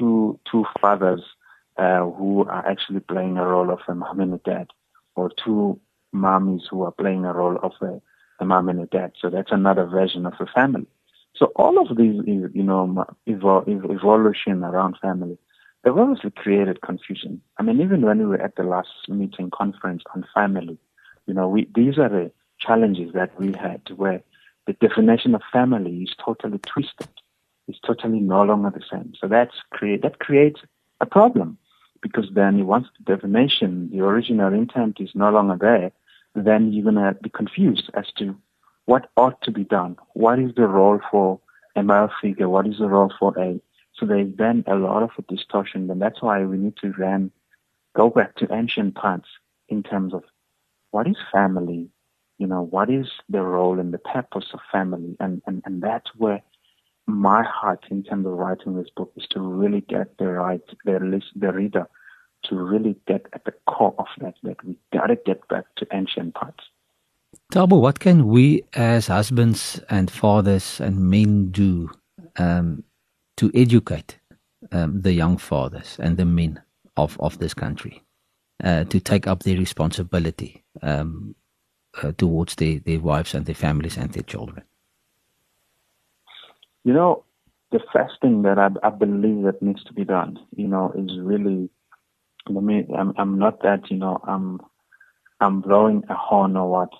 two 0.00 0.40
two 0.50 0.64
fathers 0.80 1.22
uh, 1.76 2.00
who 2.00 2.44
are 2.46 2.66
actually 2.66 3.00
playing 3.00 3.36
a 3.38 3.46
role 3.46 3.70
of 3.70 3.80
a 3.86 3.94
mom 3.94 4.20
and 4.20 4.34
a 4.34 4.38
dad, 4.38 4.68
or 5.14 5.30
two 5.44 5.78
mommies 6.12 6.62
who 6.70 6.82
are 6.82 6.92
playing 6.92 7.24
a 7.24 7.32
role 7.32 7.58
of 7.62 7.72
a, 7.82 8.00
a 8.40 8.44
mom 8.44 8.68
and 8.68 8.80
a 8.80 8.86
dad. 8.86 9.12
So 9.20 9.30
that's 9.30 9.52
another 9.52 9.84
version 9.84 10.26
of 10.26 10.34
a 10.40 10.46
family. 10.46 10.88
So 11.36 11.46
all 11.56 11.80
of 11.80 11.96
these, 11.96 12.20
you 12.26 12.62
know, 12.70 13.06
evol- 13.28 13.68
evolution 13.68 14.64
around 14.64 14.98
family, 15.00 15.38
they've 15.82 15.96
obviously 15.96 16.32
created 16.32 16.82
confusion. 16.82 17.40
I 17.58 17.62
mean, 17.62 17.80
even 17.80 18.02
when 18.02 18.18
we 18.18 18.26
were 18.26 18.42
at 18.42 18.56
the 18.56 18.64
last 18.64 19.08
meeting 19.08 19.50
conference 19.50 20.02
on 20.14 20.26
family, 20.34 20.78
you 21.26 21.34
know, 21.34 21.48
we, 21.48 21.68
these 21.74 21.98
are 21.98 22.08
the 22.08 22.32
challenges 22.58 23.12
that 23.14 23.38
we 23.40 23.52
had 23.52 23.82
where 23.96 24.22
the 24.66 24.72
definition 24.74 25.34
of 25.34 25.42
family 25.52 26.02
is 26.02 26.14
totally 26.22 26.58
twisted. 26.58 27.08
It's 27.70 27.80
totally 27.86 28.20
no 28.20 28.42
longer 28.42 28.70
the 28.70 28.84
same. 28.90 29.14
So 29.20 29.28
that's 29.28 29.54
create, 29.70 30.02
that 30.02 30.18
creates 30.18 30.60
a 31.00 31.06
problem 31.06 31.56
because 32.02 32.28
then 32.34 32.66
once 32.66 32.88
the 32.98 33.14
definition, 33.14 33.90
the 33.92 34.00
original 34.00 34.52
intent 34.52 34.98
is 35.00 35.10
no 35.14 35.30
longer 35.30 35.56
there, 35.60 35.92
then 36.34 36.72
you're 36.72 36.90
going 36.90 36.96
to 36.96 37.16
be 37.22 37.30
confused 37.30 37.90
as 37.94 38.06
to 38.18 38.36
what 38.86 39.10
ought 39.16 39.40
to 39.42 39.50
be 39.50 39.64
done. 39.64 39.96
What 40.14 40.38
is 40.38 40.54
the 40.54 40.66
role 40.66 41.00
for 41.10 41.40
a 41.76 41.82
male 41.82 42.10
figure? 42.20 42.48
What 42.48 42.66
is 42.66 42.78
the 42.78 42.88
role 42.88 43.12
for 43.18 43.38
a? 43.38 43.60
So 43.94 44.06
there's 44.06 44.34
then 44.36 44.64
a 44.66 44.76
lot 44.76 45.02
of 45.02 45.10
a 45.18 45.22
distortion, 45.22 45.90
and 45.90 46.00
that's 46.00 46.22
why 46.22 46.44
we 46.44 46.56
need 46.56 46.76
to 46.78 46.92
then 46.98 47.30
go 47.94 48.08
back 48.08 48.36
to 48.36 48.52
ancient 48.52 48.96
times 48.96 49.26
in 49.68 49.82
terms 49.82 50.14
of 50.14 50.24
what 50.90 51.06
is 51.06 51.16
family, 51.32 51.88
you 52.38 52.46
know, 52.46 52.62
what 52.62 52.88
is 52.88 53.06
the 53.28 53.42
role 53.42 53.78
and 53.78 53.92
the 53.92 53.98
purpose 53.98 54.46
of 54.52 54.60
family, 54.72 55.16
and 55.20 55.42
and 55.46 55.62
and 55.66 55.82
that's 55.82 56.10
where 56.16 56.42
my 57.12 57.42
heart 57.42 57.84
in 57.90 58.02
terms 58.02 58.26
of 58.26 58.32
writing 58.32 58.74
this 58.74 58.90
book 58.96 59.12
is 59.16 59.26
to 59.30 59.40
really 59.40 59.82
get 59.82 60.18
the 60.18 60.26
right 60.26 60.60
the 60.84 60.98
list 61.00 61.26
the 61.36 61.52
reader 61.52 61.86
to 62.44 62.56
really 62.56 62.96
get 63.06 63.26
at 63.32 63.44
the 63.44 63.52
core 63.66 63.94
of 63.98 64.06
that 64.20 64.34
that 64.42 64.64
we 64.64 64.76
gotta 64.92 65.16
get 65.16 65.46
back 65.48 65.64
to 65.76 65.86
ancient 65.92 66.34
parts. 66.34 66.64
Thabo, 67.52 67.80
what 67.80 68.00
can 68.00 68.26
we 68.28 68.64
as 68.74 69.06
husbands 69.06 69.80
and 69.88 70.10
fathers 70.10 70.80
and 70.80 70.98
men 71.10 71.50
do 71.50 71.90
um, 72.36 72.84
to 73.36 73.50
educate 73.54 74.18
um, 74.72 75.00
the 75.00 75.12
young 75.12 75.36
fathers 75.36 75.96
and 76.00 76.16
the 76.16 76.24
men 76.24 76.60
of, 76.96 77.16
of 77.20 77.38
this 77.38 77.54
country 77.54 78.02
uh, 78.64 78.84
to 78.84 79.00
take 79.00 79.26
up 79.26 79.42
their 79.42 79.56
responsibility 79.56 80.64
um, 80.82 81.34
uh, 82.02 82.12
towards 82.18 82.56
their, 82.56 82.78
their 82.80 83.00
wives 83.00 83.34
and 83.34 83.46
their 83.46 83.54
families 83.54 83.96
and 83.96 84.12
their 84.12 84.22
children? 84.22 84.62
You 86.84 86.92
know, 86.94 87.24
the 87.72 87.80
first 87.92 88.14
thing 88.20 88.42
that 88.42 88.58
I, 88.58 88.68
I 88.86 88.90
believe 88.90 89.44
that 89.44 89.62
needs 89.62 89.84
to 89.84 89.92
be 89.92 90.04
done, 90.04 90.38
you 90.56 90.66
know, 90.66 90.92
is 90.96 91.18
really, 91.20 91.70
I 92.48 92.52
mean, 92.52 92.88
I'm, 92.96 93.12
I'm 93.16 93.38
not 93.38 93.62
that, 93.62 93.90
you 93.90 93.96
know, 93.96 94.20
I'm, 94.26 94.60
I'm 95.40 95.60
blowing 95.60 96.02
a 96.08 96.14
horn 96.14 96.56
or 96.56 96.70
what. 96.70 96.90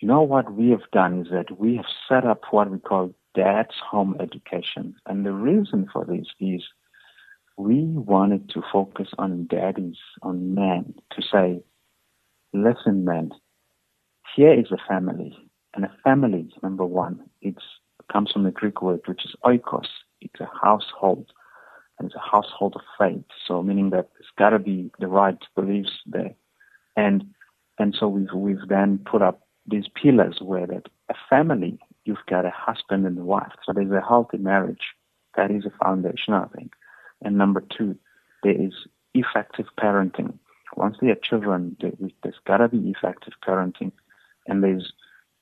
You 0.00 0.08
know 0.08 0.22
what 0.22 0.52
we 0.52 0.70
have 0.70 0.90
done 0.92 1.20
is 1.22 1.28
that 1.30 1.58
we 1.58 1.76
have 1.76 1.86
set 2.08 2.26
up 2.26 2.42
what 2.50 2.70
we 2.70 2.78
call 2.78 3.14
dad's 3.34 3.74
home 3.90 4.16
education. 4.20 4.94
And 5.06 5.24
the 5.24 5.32
reason 5.32 5.88
for 5.92 6.04
this 6.04 6.26
is 6.38 6.62
we 7.56 7.84
wanted 7.84 8.48
to 8.50 8.62
focus 8.72 9.08
on 9.18 9.46
daddies, 9.48 9.96
on 10.22 10.54
men, 10.54 10.94
to 11.12 11.22
say, 11.22 11.62
listen, 12.52 13.04
men, 13.04 13.30
here 14.36 14.52
is 14.52 14.70
a 14.70 14.78
family. 14.88 15.36
And 15.74 15.84
a 15.84 15.92
family, 16.04 16.52
number 16.62 16.84
one, 16.84 17.20
it's 17.40 17.64
comes 18.14 18.30
from 18.30 18.44
the 18.44 18.50
Greek 18.50 18.80
word, 18.80 19.00
which 19.06 19.24
is 19.24 19.34
oikos. 19.44 19.88
It's 20.20 20.40
a 20.40 20.48
household, 20.62 21.32
and 21.98 22.06
it's 22.06 22.16
a 22.16 22.30
household 22.30 22.74
of 22.76 22.82
faith. 22.98 23.24
So 23.46 23.62
meaning 23.62 23.90
that 23.90 24.08
there's 24.14 24.30
got 24.38 24.50
to 24.50 24.58
be 24.58 24.90
the 25.00 25.08
right 25.08 25.38
beliefs 25.54 25.92
there, 26.06 26.34
and 26.96 27.24
and 27.78 27.94
so 27.98 28.08
we've 28.08 28.32
we've 28.32 28.68
then 28.68 29.00
put 29.04 29.20
up 29.20 29.40
these 29.66 29.88
pillars 30.00 30.38
where 30.40 30.66
that 30.66 30.88
a 31.10 31.14
family, 31.28 31.78
you've 32.04 32.26
got 32.28 32.46
a 32.46 32.52
husband 32.54 33.06
and 33.06 33.18
a 33.18 33.24
wife. 33.24 33.52
So 33.64 33.72
there's 33.72 33.90
a 33.90 34.00
healthy 34.00 34.38
marriage. 34.38 34.94
That 35.36 35.50
is 35.50 35.64
a 35.66 35.84
foundation, 35.84 36.34
I 36.34 36.46
think. 36.56 36.72
And 37.22 37.36
number 37.36 37.62
two, 37.76 37.96
there 38.42 38.60
is 38.60 38.72
effective 39.14 39.66
parenting. 39.78 40.38
Once 40.76 40.96
they 41.00 41.10
are 41.10 41.16
children, 41.16 41.76
there's 41.80 42.40
got 42.46 42.58
to 42.58 42.68
be 42.68 42.90
effective 42.90 43.34
parenting, 43.46 43.92
and 44.46 44.62
there's 44.62 44.92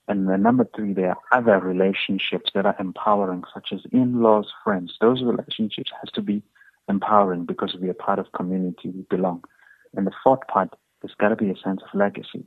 and 0.08 0.28
the 0.28 0.36
number 0.36 0.66
three, 0.74 0.92
there 0.92 1.10
are 1.10 1.38
other 1.38 1.58
relationships 1.60 2.50
that 2.54 2.66
are 2.66 2.76
empowering, 2.80 3.44
such 3.54 3.68
as 3.72 3.80
in-laws, 3.92 4.52
friends. 4.64 4.96
Those 5.00 5.22
relationships 5.22 5.92
has 6.00 6.10
to 6.14 6.22
be 6.22 6.42
empowering 6.88 7.44
because 7.44 7.76
we 7.80 7.88
are 7.88 7.94
part 7.94 8.18
of 8.18 8.32
community, 8.32 8.90
we 8.90 9.02
belong. 9.08 9.44
And 9.94 10.06
the 10.06 10.12
fourth 10.24 10.46
part, 10.48 10.74
there's 11.00 11.14
got 11.14 11.28
to 11.28 11.36
be 11.36 11.50
a 11.50 11.56
sense 11.56 11.82
of 11.82 11.98
legacy. 11.98 12.44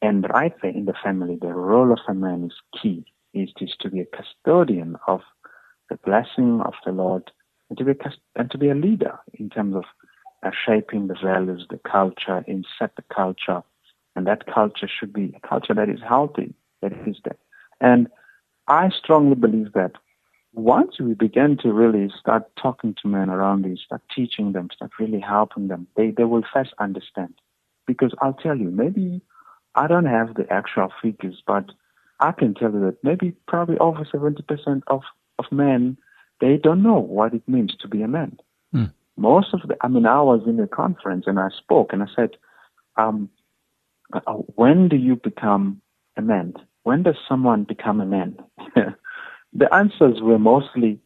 And 0.00 0.26
right 0.30 0.54
there 0.62 0.70
in 0.70 0.86
the 0.86 0.94
family, 1.02 1.36
the 1.40 1.52
role 1.52 1.92
of 1.92 1.98
a 2.08 2.14
man 2.14 2.44
is 2.44 2.80
key, 2.80 3.04
is, 3.34 3.50
is 3.60 3.74
to 3.80 3.90
be 3.90 4.00
a 4.00 4.06
custodian 4.06 4.96
of 5.06 5.20
the 5.90 5.98
blessing 6.04 6.62
of 6.64 6.74
the 6.84 6.92
Lord 6.92 7.30
and 7.68 7.78
to 7.78 7.84
be 7.84 7.92
a, 7.92 8.12
and 8.34 8.50
to 8.50 8.58
be 8.58 8.70
a 8.70 8.74
leader 8.74 9.18
in 9.34 9.50
terms 9.50 9.76
of 9.76 9.84
uh, 10.42 10.50
shaping 10.66 11.08
the 11.08 11.16
values, 11.22 11.66
the 11.70 11.78
culture, 11.78 12.44
and 12.46 12.66
set 12.78 12.94
the 12.96 13.04
culture 13.14 13.62
and 14.16 14.26
that 14.26 14.46
culture 14.52 14.88
should 14.88 15.12
be 15.12 15.34
a 15.36 15.46
culture 15.46 15.74
that 15.74 15.88
is 15.88 16.00
healthy, 16.00 16.54
that 16.82 16.92
is 17.06 17.16
there. 17.22 17.36
And 17.80 18.08
I 18.66 18.88
strongly 18.88 19.36
believe 19.36 19.72
that 19.74 19.92
once 20.54 20.98
we 20.98 21.12
begin 21.12 21.58
to 21.58 21.72
really 21.72 22.10
start 22.18 22.44
talking 22.56 22.96
to 23.02 23.08
men 23.08 23.28
around 23.28 23.62
these, 23.62 23.80
start 23.84 24.00
teaching 24.14 24.52
them, 24.52 24.70
start 24.74 24.90
really 24.98 25.20
helping 25.20 25.68
them, 25.68 25.86
they, 25.96 26.10
they 26.10 26.24
will 26.24 26.42
first 26.52 26.72
understand. 26.78 27.34
Because 27.86 28.12
I'll 28.22 28.32
tell 28.32 28.56
you, 28.56 28.70
maybe 28.70 29.20
I 29.74 29.86
don't 29.86 30.06
have 30.06 30.34
the 30.34 30.50
actual 30.50 30.90
figures, 31.02 31.42
but 31.46 31.70
I 32.18 32.32
can 32.32 32.54
tell 32.54 32.72
you 32.72 32.80
that 32.80 33.04
maybe 33.04 33.34
probably 33.46 33.76
over 33.78 34.04
70% 34.04 34.82
of, 34.86 35.02
of 35.38 35.44
men, 35.52 35.98
they 36.40 36.56
don't 36.56 36.82
know 36.82 36.98
what 36.98 37.34
it 37.34 37.46
means 37.46 37.76
to 37.80 37.88
be 37.88 38.00
a 38.00 38.08
man. 38.08 38.38
Mm. 38.74 38.92
Most 39.18 39.52
of 39.52 39.60
the, 39.68 39.76
I 39.82 39.88
mean, 39.88 40.06
I 40.06 40.22
was 40.22 40.42
in 40.46 40.58
a 40.58 40.66
conference 40.66 41.24
and 41.26 41.38
I 41.38 41.50
spoke 41.50 41.92
and 41.92 42.02
I 42.02 42.06
said, 42.16 42.30
um, 42.96 43.28
when 44.54 44.88
do 44.88 44.96
you 44.96 45.16
become 45.16 45.80
a 46.16 46.22
man? 46.22 46.54
When 46.82 47.02
does 47.02 47.16
someone 47.28 47.64
become 47.64 48.00
a 48.00 48.06
man? 48.06 48.38
the 49.52 49.74
answers 49.74 50.20
were 50.20 50.38
mostly 50.38 51.00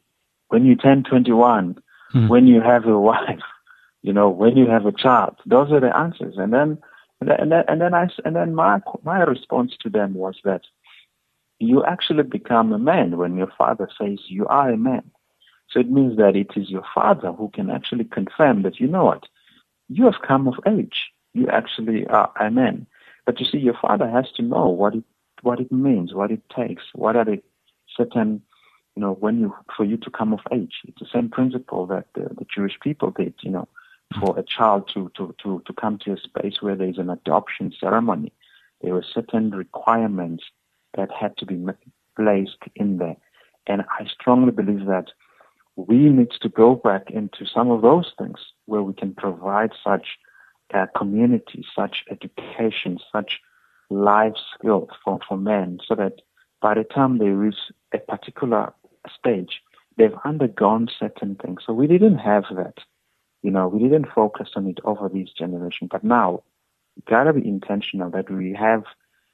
when 0.49 0.65
you 0.65 0.77
turn 0.77 1.05
21, 1.05 1.77
hmm. 2.13 2.29
when 2.29 2.47
you 2.47 2.61
have 2.61 2.85
a 2.87 2.99
wife, 3.11 3.41
you 4.03 4.13
know, 4.13 4.29
when 4.29 4.57
you 4.57 4.67
have 4.67 4.87
a 4.87 4.93
child. 4.93 5.37
Those 5.47 5.73
are 5.73 5.81
the 5.81 5.97
answers. 5.97 6.35
And 6.37 6.53
then, 6.53 6.79
and 7.21 7.53
then, 7.53 7.65
and 7.69 7.81
then 7.81 7.95
I, 7.95 8.09
and 8.25 8.37
then 8.37 8.55
my, 8.55 8.81
my 9.05 9.21
response 9.23 9.77
to 9.83 9.91
them 9.91 10.15
was 10.15 10.37
that 10.45 10.63
you 11.59 11.85
actually 11.85 12.25
become 12.25 12.73
a 12.73 12.79
man 12.79 13.17
when 13.17 13.37
your 13.37 13.53
father 13.57 13.89
says 13.99 14.19
you 14.27 14.47
are 14.47 14.71
a 14.71 14.77
man. 14.77 15.11
So 15.71 15.79
it 15.79 15.91
means 15.91 16.17
that 16.17 16.35
it 16.35 16.51
is 16.57 16.69
your 16.69 16.85
father 16.95 17.33
who 17.33 17.51
can 17.55 17.71
actually 17.71 18.05
confirm 18.05 18.63
that, 18.63 18.81
you 18.81 18.89
know 18.89 19.05
what, 19.05 19.25
you 19.89 20.05
have 20.05 20.23
come 20.27 20.49
of 20.49 20.55
age. 20.67 21.11
You 21.33 21.49
actually 21.49 22.07
are 22.07 22.33
a 22.41 22.51
man. 22.51 22.87
But 23.31 23.39
you 23.39 23.47
see, 23.47 23.59
your 23.59 23.79
father 23.81 24.11
has 24.11 24.25
to 24.39 24.43
know 24.43 24.67
what 24.67 24.97
it 24.97 25.05
what 25.43 25.61
it 25.61 25.71
means, 25.71 26.13
what 26.13 26.33
it 26.33 26.43
takes, 26.51 26.83
what 26.95 27.15
are 27.15 27.25
the 27.25 27.41
certain, 27.97 28.43
you 28.97 29.01
know, 29.01 29.13
when 29.13 29.39
you 29.39 29.55
for 29.77 29.85
you 29.85 29.97
to 29.99 30.11
come 30.11 30.33
of 30.33 30.41
age. 30.51 30.81
It's 30.89 30.99
the 30.99 31.07
same 31.15 31.29
principle 31.29 31.87
that 31.87 32.07
the, 32.17 32.23
the 32.23 32.45
Jewish 32.53 32.81
people 32.83 33.13
did, 33.13 33.35
you 33.43 33.53
know, 33.53 33.69
for 34.19 34.37
a 34.37 34.43
child 34.43 34.91
to, 34.95 35.13
to, 35.17 35.33
to, 35.45 35.63
to 35.65 35.73
come 35.73 35.97
to 35.99 36.15
a 36.15 36.17
space 36.17 36.57
where 36.61 36.75
there 36.75 36.89
is 36.89 36.99
an 36.99 37.09
adoption 37.09 37.73
ceremony. 37.79 38.33
There 38.83 38.95
were 38.95 39.05
certain 39.15 39.53
requirements 39.53 40.43
that 40.97 41.13
had 41.13 41.37
to 41.37 41.47
be 41.47 41.65
placed 42.17 42.65
in 42.75 42.99
there. 42.99 43.17
And 43.69 43.83
I 43.83 44.07
strongly 44.07 44.51
believe 44.51 44.87
that 44.87 45.13
we 45.77 45.99
need 46.09 46.33
to 46.41 46.49
go 46.49 46.75
back 46.75 47.09
into 47.13 47.47
some 47.47 47.71
of 47.71 47.83
those 47.83 48.13
things 48.19 48.41
where 48.67 48.83
we 48.83 48.93
can 48.93 49.15
provide 49.15 49.71
such 49.85 50.19
uh, 50.75 50.87
community, 50.97 51.65
such 51.75 52.05
education, 52.11 52.99
such 53.13 53.41
life 53.91 54.35
skills 54.55 54.91
for, 55.05 55.19
for 55.29 55.37
men 55.37 55.79
so 55.87 55.95
that 55.95 56.21
by 56.61 56.75
the 56.75 56.85
time 56.85 57.19
they 57.19 57.29
reach 57.29 57.57
a 57.93 57.99
particular 57.99 58.73
stage, 59.19 59.61
they've 59.97 60.15
undergone 60.25 60.89
certain 60.99 61.35
things. 61.35 61.63
So 61.67 61.73
we 61.73 61.87
didn't 61.87 62.19
have 62.19 62.45
that. 62.55 62.79
You 63.43 63.51
know, 63.51 63.69
we 63.69 63.81
didn't 63.81 64.09
focus 64.15 64.51
on 64.55 64.67
it 64.67 64.79
over 64.85 65.09
these 65.09 65.31
generations. 65.37 65.89
But 65.91 66.05
now, 66.05 66.43
gotta 67.09 67.33
be 67.33 67.47
intentional 67.47 68.11
that 68.11 68.31
we 68.31 68.53
have 68.59 68.85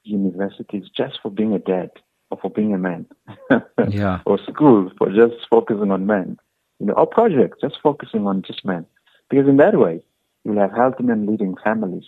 universities 0.03 0.85
just 0.95 1.19
for 1.21 1.29
being 1.29 1.53
a 1.53 1.59
dad 1.59 1.91
or 2.31 2.37
for 2.41 2.49
being 2.49 2.73
a 2.73 2.77
man. 2.77 3.05
yeah. 3.89 4.21
Or 4.25 4.39
schools 4.49 4.93
for 4.97 5.09
just 5.09 5.35
focusing 5.49 5.91
on 5.91 6.05
men. 6.05 6.37
you 6.79 6.85
know, 6.85 6.93
or 6.93 7.07
projects 7.07 7.59
just 7.61 7.77
focusing 7.81 8.25
on 8.27 8.41
just 8.43 8.63
men. 8.65 8.85
Because 9.29 9.47
in 9.47 9.57
that 9.57 9.77
way, 9.77 10.01
you'll 10.47 10.61
have 10.61 10.71
healthy 10.71 11.03
men 11.03 11.25
leading 11.25 11.55
families 11.61 12.05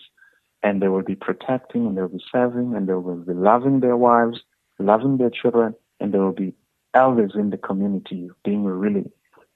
and 0.63 0.81
they 0.81 0.87
will 0.87 1.03
be 1.03 1.15
protecting 1.15 1.85
and 1.85 1.97
they 1.97 2.01
will 2.01 2.07
be 2.07 2.23
serving 2.31 2.73
and 2.73 2.87
they 2.87 2.93
will 2.93 3.15
be 3.15 3.33
loving 3.33 3.81
their 3.81 3.97
wives, 3.97 4.39
loving 4.79 5.17
their 5.17 5.29
children, 5.29 5.75
and 5.99 6.13
they 6.13 6.17
will 6.17 6.31
be 6.31 6.53
elders 6.93 7.33
in 7.35 7.49
the 7.49 7.57
community 7.57 8.29
being 8.45 8.63
really 8.63 9.11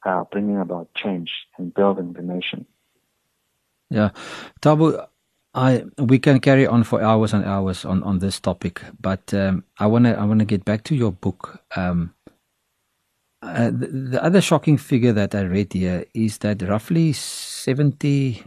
uh, 0.05 0.25
bringing 0.31 0.59
about 0.59 0.93
change 0.95 1.31
and 1.57 1.73
building 1.73 2.11
the 2.11 2.21
nation. 2.21 2.65
Yeah, 3.89 4.09
Thabo, 4.61 5.07
I 5.53 5.85
we 5.97 6.19
can 6.19 6.41
carry 6.41 6.67
on 6.67 6.83
for 6.83 7.01
hours 7.01 7.33
and 7.33 7.45
hours 7.45 7.85
on, 7.85 8.03
on 8.03 8.19
this 8.19 8.39
topic, 8.39 8.81
but 8.99 9.33
um, 9.33 9.63
I 9.79 9.87
wanna 9.87 10.11
I 10.13 10.25
wanna 10.25 10.45
get 10.45 10.65
back 10.65 10.83
to 10.85 10.95
your 10.95 11.11
book. 11.11 11.61
Um, 11.77 12.13
uh, 13.43 13.71
the, 13.71 13.87
the, 13.87 14.23
other 14.23 14.41
shocking 14.41 14.77
figure 14.77 15.13
that 15.13 15.35
I 15.35 15.41
read 15.41 15.73
here 15.73 16.05
is 16.13 16.37
that 16.39 16.61
roughly 16.61 17.13
70 17.13 18.43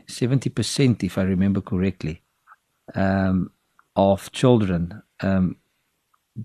percent, 0.55 1.05
if 1.05 1.19
I 1.19 1.23
remember 1.23 1.61
correctly, 1.61 2.23
um, 2.95 3.51
of 3.95 4.33
children 4.33 5.03
um, 5.21 5.57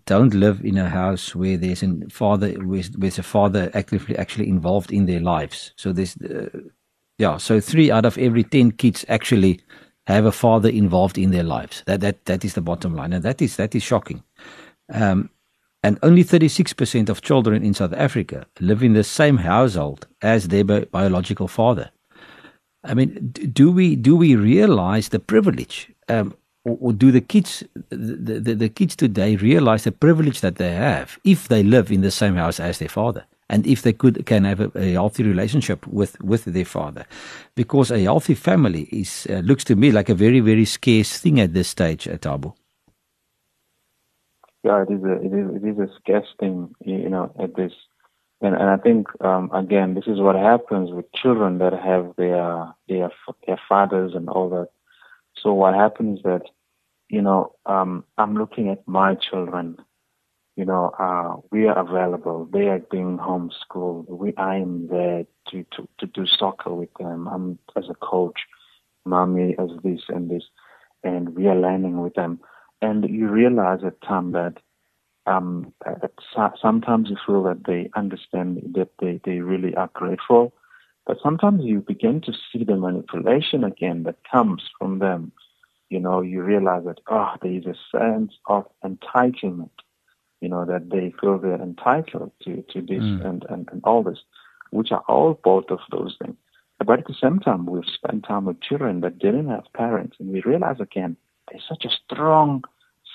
don't 0.05 0.33
live 0.33 0.63
in 0.63 0.77
a 0.77 0.89
house 0.89 1.35
where 1.35 1.57
there's 1.57 1.83
a 1.83 1.93
father 2.09 2.51
where's, 2.53 3.19
a 3.19 3.23
father 3.23 3.71
actively 3.73 4.17
actually 4.17 4.47
involved 4.47 4.91
in 4.91 5.05
their 5.05 5.19
lives. 5.19 5.73
So 5.75 5.91
there's 5.91 6.17
uh, 6.17 6.49
yeah, 7.17 7.37
so 7.37 7.59
three 7.59 7.91
out 7.91 8.05
of 8.05 8.17
every 8.17 8.43
ten 8.43 8.71
kids 8.71 9.05
actually 9.07 9.59
have 10.07 10.25
a 10.25 10.31
father 10.31 10.69
involved 10.69 11.17
in 11.17 11.31
their 11.31 11.43
lives. 11.43 11.83
That 11.85 12.01
that 12.01 12.25
that 12.25 12.45
is 12.45 12.53
the 12.53 12.61
bottom 12.61 12.95
line, 12.95 13.13
and 13.13 13.23
that 13.23 13.41
is 13.41 13.57
that 13.57 13.75
is 13.75 13.83
shocking. 13.83 14.23
Um, 14.93 15.29
and 15.83 15.97
only 16.03 16.23
36% 16.23 17.09
of 17.09 17.21
children 17.21 17.63
in 17.63 17.73
South 17.73 17.93
Africa 17.93 18.45
live 18.59 18.83
in 18.83 18.93
the 18.93 19.03
same 19.03 19.37
household 19.37 20.07
as 20.21 20.47
their 20.47 20.63
bi- 20.63 20.85
biological 20.85 21.47
father. 21.47 21.91
I 22.83 22.93
mean, 22.93 23.31
do 23.31 23.71
we 23.71 23.95
do 23.95 24.15
we 24.15 24.35
realize 24.35 25.09
the 25.09 25.19
privilege 25.19 25.91
um, 26.09 26.33
or, 26.65 26.93
do 26.93 27.11
the 27.11 27.21
kids 27.21 27.63
the, 27.89 28.39
the, 28.39 28.55
the 28.55 28.69
kids 28.69 28.95
today 28.95 29.35
realize 29.35 29.83
the 29.83 29.91
privilege 29.91 30.41
that 30.41 30.55
they 30.55 30.73
have 30.73 31.19
if 31.23 31.47
they 31.47 31.63
live 31.63 31.91
in 31.91 32.01
the 32.01 32.11
same 32.11 32.35
house 32.35 32.59
as 32.59 32.79
their 32.79 32.89
father 32.89 33.25
and 33.49 33.67
if 33.67 33.81
they 33.83 33.93
could 33.93 34.25
can 34.25 34.45
have 34.45 34.59
a, 34.59 34.71
a 34.75 34.93
healthy 34.93 35.23
relationship 35.23 35.85
with 35.87 36.19
with 36.21 36.45
their 36.45 36.65
father 36.65 37.05
because 37.55 37.91
a 37.91 37.99
healthy 37.99 38.35
family 38.35 38.83
is 38.91 39.27
uh, 39.29 39.39
looks 39.39 39.63
to 39.63 39.75
me 39.75 39.91
like 39.91 40.09
a 40.09 40.15
very 40.15 40.39
very 40.39 40.65
scarce 40.65 41.19
thing 41.19 41.39
at 41.39 41.53
this 41.53 41.67
stage 41.67 42.07
at 42.07 42.21
Thabo. 42.21 42.55
Yeah, 44.63 44.83
it 44.83 44.91
is 44.93 45.03
a 45.03 45.13
it 45.13 45.33
is 45.33 45.63
it 45.63 45.67
is 45.67 45.79
a 45.79 45.93
scarce 45.99 46.27
thing, 46.39 46.75
you 46.85 47.09
know, 47.09 47.33
at 47.41 47.55
this 47.55 47.73
and, 48.41 48.55
and 48.55 48.69
I 48.69 48.77
think 48.77 49.07
um, 49.23 49.49
again, 49.53 49.93
this 49.95 50.07
is 50.07 50.19
what 50.19 50.35
happens 50.35 50.91
with 50.91 51.11
children 51.13 51.57
that 51.59 51.73
have 51.73 52.13
their 52.17 52.73
their 52.87 53.09
their 53.47 53.59
fathers 53.67 54.13
and 54.15 54.29
all 54.29 54.49
that 54.49 54.67
so 55.37 55.53
what 55.53 55.73
happens 55.73 56.19
is 56.19 56.23
that, 56.23 56.43
you 57.09 57.21
know, 57.21 57.53
um, 57.65 58.03
I'm 58.17 58.35
looking 58.35 58.69
at 58.69 58.87
my 58.87 59.15
children. 59.15 59.77
You 60.55 60.65
know, 60.65 60.91
uh, 60.99 61.37
we 61.51 61.67
are 61.67 61.79
available. 61.79 62.47
They 62.51 62.67
are 62.67 62.79
being 62.91 63.17
homeschooled. 63.17 64.09
We, 64.09 64.33
I 64.37 64.57
am 64.57 64.87
there 64.87 65.23
to, 65.49 65.65
to, 65.75 65.87
to 65.99 66.05
do 66.07 66.25
soccer 66.27 66.73
with 66.73 66.93
them. 66.99 67.27
I'm 67.27 67.57
as 67.77 67.85
a 67.89 67.95
coach, 67.95 68.39
mommy 69.05 69.55
as 69.57 69.69
this 69.83 70.01
and 70.09 70.29
this, 70.29 70.43
and 71.03 71.35
we 71.35 71.47
are 71.47 71.55
learning 71.55 72.01
with 72.01 72.13
them. 72.15 72.39
And 72.81 73.07
you 73.09 73.27
realize 73.27 73.79
at 73.85 74.01
time 74.01 74.31
that 74.31 74.57
um, 75.27 75.73
sometimes 76.61 77.09
you 77.09 77.17
feel 77.25 77.43
that 77.43 77.65
they 77.65 77.89
understand 77.95 78.73
that 78.75 78.89
they, 78.99 79.21
they 79.23 79.39
really 79.39 79.75
are 79.75 79.89
grateful 79.93 80.53
but 81.05 81.17
sometimes 81.21 81.63
you 81.63 81.81
begin 81.81 82.21
to 82.21 82.33
see 82.51 82.63
the 82.63 82.75
manipulation 82.75 83.63
again 83.63 84.03
that 84.03 84.17
comes 84.29 84.63
from 84.77 84.99
them. 84.99 85.31
You 85.89 85.99
know, 85.99 86.21
you 86.21 86.41
realize 86.43 86.83
that, 86.85 86.99
oh, 87.09 87.33
there 87.41 87.51
is 87.51 87.65
a 87.65 87.75
sense 87.91 88.33
of 88.45 88.65
entitlement, 88.83 89.71
you 90.39 90.47
know, 90.47 90.63
that 90.65 90.89
they 90.89 91.13
feel 91.19 91.37
they're 91.37 91.61
entitled 91.61 92.31
to, 92.43 92.63
to 92.71 92.81
this 92.81 93.03
mm. 93.03 93.25
and, 93.25 93.45
and, 93.49 93.67
and 93.71 93.81
all 93.83 94.03
this, 94.03 94.19
which 94.69 94.91
are 94.91 95.03
all 95.07 95.39
both 95.43 95.65
of 95.69 95.79
those 95.91 96.15
things. 96.21 96.37
But 96.79 96.99
at 96.99 97.07
the 97.07 97.15
same 97.21 97.39
time, 97.39 97.65
we've 97.65 97.83
spent 97.85 98.25
time 98.25 98.45
with 98.45 98.61
children 98.61 99.01
that 99.01 99.19
didn't 99.19 99.49
have 99.49 99.65
parents, 99.73 100.17
and 100.19 100.29
we 100.29 100.41
realize 100.41 100.79
again, 100.79 101.17
there's 101.51 101.63
such 101.67 101.85
a 101.85 101.89
strong 101.89 102.63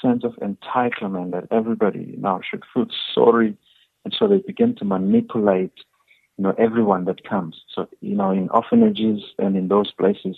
sense 0.02 0.24
of 0.24 0.34
entitlement 0.36 1.32
that 1.32 1.48
everybody 1.50 2.14
now 2.18 2.40
should 2.48 2.62
feel 2.72 2.86
sorry, 3.14 3.56
and 4.04 4.14
so 4.16 4.28
they 4.28 4.38
begin 4.38 4.74
to 4.76 4.84
manipulate 4.84 5.72
you 6.36 6.44
know, 6.44 6.54
everyone 6.58 7.04
that 7.06 7.24
comes. 7.24 7.62
So, 7.74 7.88
you 8.00 8.14
know, 8.14 8.30
in 8.30 8.48
orphanages 8.50 9.22
and 9.38 9.56
in 9.56 9.68
those 9.68 9.90
places, 9.92 10.36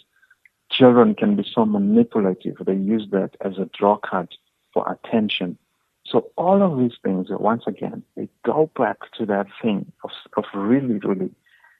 children 0.70 1.14
can 1.14 1.34
be 1.36 1.44
so 1.52 1.64
manipulative. 1.64 2.56
They 2.64 2.74
use 2.74 3.08
that 3.10 3.30
as 3.40 3.58
a 3.58 3.68
draw 3.76 3.96
card 3.96 4.34
for 4.72 4.90
attention. 4.90 5.58
So 6.06 6.30
all 6.36 6.62
of 6.62 6.78
these 6.78 6.96
things, 7.02 7.26
once 7.30 7.64
again, 7.66 8.02
they 8.16 8.28
go 8.44 8.70
back 8.76 8.98
to 9.18 9.26
that 9.26 9.46
thing 9.60 9.92
of, 10.04 10.10
of 10.36 10.44
really, 10.54 10.98
really, 10.98 11.30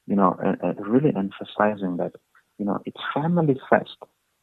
you 0.06 0.16
know, 0.16 0.38
uh, 0.44 0.66
uh, 0.66 0.74
really 0.74 1.14
emphasizing 1.16 1.96
that, 1.98 2.12
you 2.58 2.64
know, 2.64 2.80
it's 2.84 3.00
family 3.14 3.58
first. 3.70 3.96